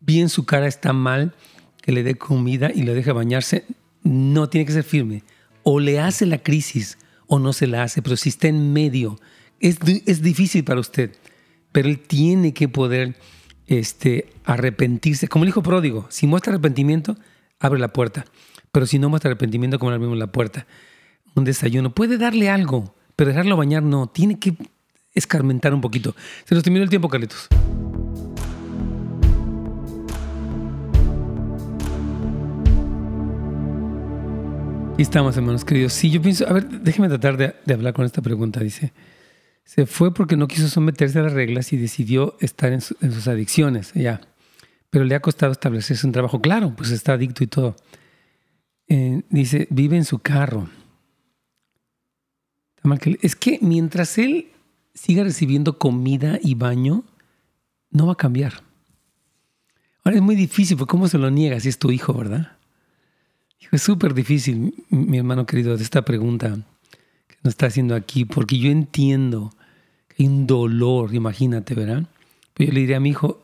[0.00, 1.34] Bien su cara está mal,
[1.80, 3.64] que le dé comida y le deje bañarse,
[4.02, 5.22] no tiene que ser firme.
[5.62, 9.18] O le hace la crisis o no se la hace, pero si está en medio,
[9.60, 11.12] es, es difícil para usted,
[11.72, 13.16] pero él tiene que poder
[13.66, 15.28] este, arrepentirse.
[15.28, 17.16] Como el hijo pródigo, si muestra arrepentimiento,
[17.60, 18.26] abre la puerta.
[18.72, 20.66] Pero si no muestra arrepentimiento, como abrimos la puerta?
[21.34, 24.54] Un desayuno, puede darle algo, pero dejarlo bañar no, tiene que
[25.14, 26.14] escarmentar un poquito.
[26.44, 27.48] Se nos terminó el tiempo, Carlitos.
[34.96, 35.92] Y estamos, hermanos queridos.
[35.92, 38.60] Sí, yo pienso, a ver, déjeme tratar de, hablar con esta pregunta.
[38.60, 38.92] Dice,
[39.64, 43.92] se fue porque no quiso someterse a las reglas y decidió estar en, sus adicciones,
[43.94, 44.20] ya.
[44.90, 46.40] Pero le ha costado establecerse un trabajo.
[46.40, 47.74] Claro, pues está adicto y todo.
[48.86, 50.68] Eh, dice, vive en su carro.
[53.22, 54.48] Es que mientras él
[54.94, 57.04] siga recibiendo comida y baño,
[57.90, 58.62] no va a cambiar.
[60.04, 62.58] Ahora es muy difícil, porque ¿cómo se lo niega si es tu hijo, verdad?
[63.72, 66.58] Es súper difícil, mi hermano querido, esta pregunta
[67.26, 69.50] que nos está haciendo aquí, porque yo entiendo
[70.08, 72.06] que hay un dolor, imagínate, ¿verdad?
[72.52, 73.42] Pero yo le diría a mi hijo,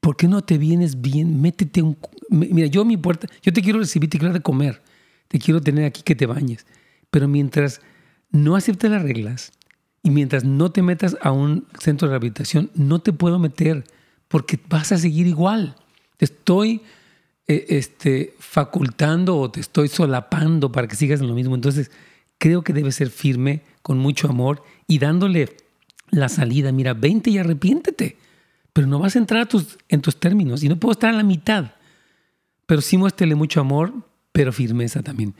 [0.00, 1.42] ¿por qué no te vienes bien?
[1.42, 1.98] Métete un...
[2.30, 4.82] Mira, yo a mi puerta, yo te quiero recibir, te quiero de comer,
[5.28, 6.66] te quiero tener aquí que te bañes.
[7.10, 7.82] Pero mientras
[8.34, 9.52] no aceptes las reglas
[10.02, 13.84] y mientras no te metas a un centro de rehabilitación, no te puedo meter
[14.26, 15.76] porque vas a seguir igual.
[16.16, 16.82] Te estoy
[17.46, 21.54] eh, este, facultando o te estoy solapando para que sigas en lo mismo.
[21.54, 21.92] Entonces,
[22.38, 25.56] creo que debes ser firme, con mucho amor y dándole
[26.10, 26.72] la salida.
[26.72, 28.16] Mira, vente y arrepiéntete,
[28.72, 31.22] pero no vas a entrar tus, en tus términos y no puedo estar a la
[31.22, 31.72] mitad.
[32.66, 33.94] Pero sí muéstrele mucho amor,
[34.32, 35.34] pero firmeza también.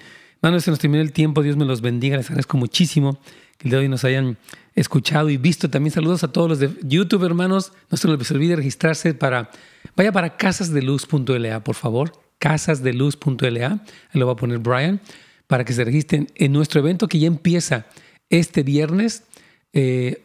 [0.44, 1.42] Hermanos, se nos terminó el tiempo.
[1.42, 2.18] Dios me los bendiga.
[2.18, 3.18] Les agradezco muchísimo
[3.56, 4.36] que el de hoy nos hayan
[4.74, 5.70] escuchado y visto.
[5.70, 7.72] También saludos a todos los de YouTube, hermanos.
[7.90, 9.50] No se les olvide registrarse para
[9.96, 15.00] Vaya para casasdeluz.la, por favor, casasdeluz.la, ahí lo va a poner Brian,
[15.46, 17.86] para que se registren en nuestro evento que ya empieza
[18.28, 19.22] este viernes
[19.72, 20.24] eh,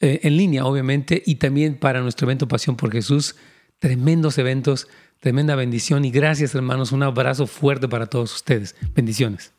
[0.00, 3.36] eh, en línea, obviamente, y también para nuestro evento Pasión por Jesús.
[3.78, 4.88] Tremendos eventos,
[5.20, 8.74] tremenda bendición y gracias hermanos, un abrazo fuerte para todos ustedes.
[8.94, 9.52] Bendiciones.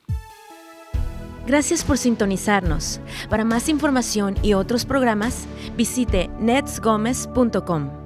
[1.48, 3.00] Gracias por sintonizarnos.
[3.30, 8.01] Para más información y otros programas, visite netsgomez.com.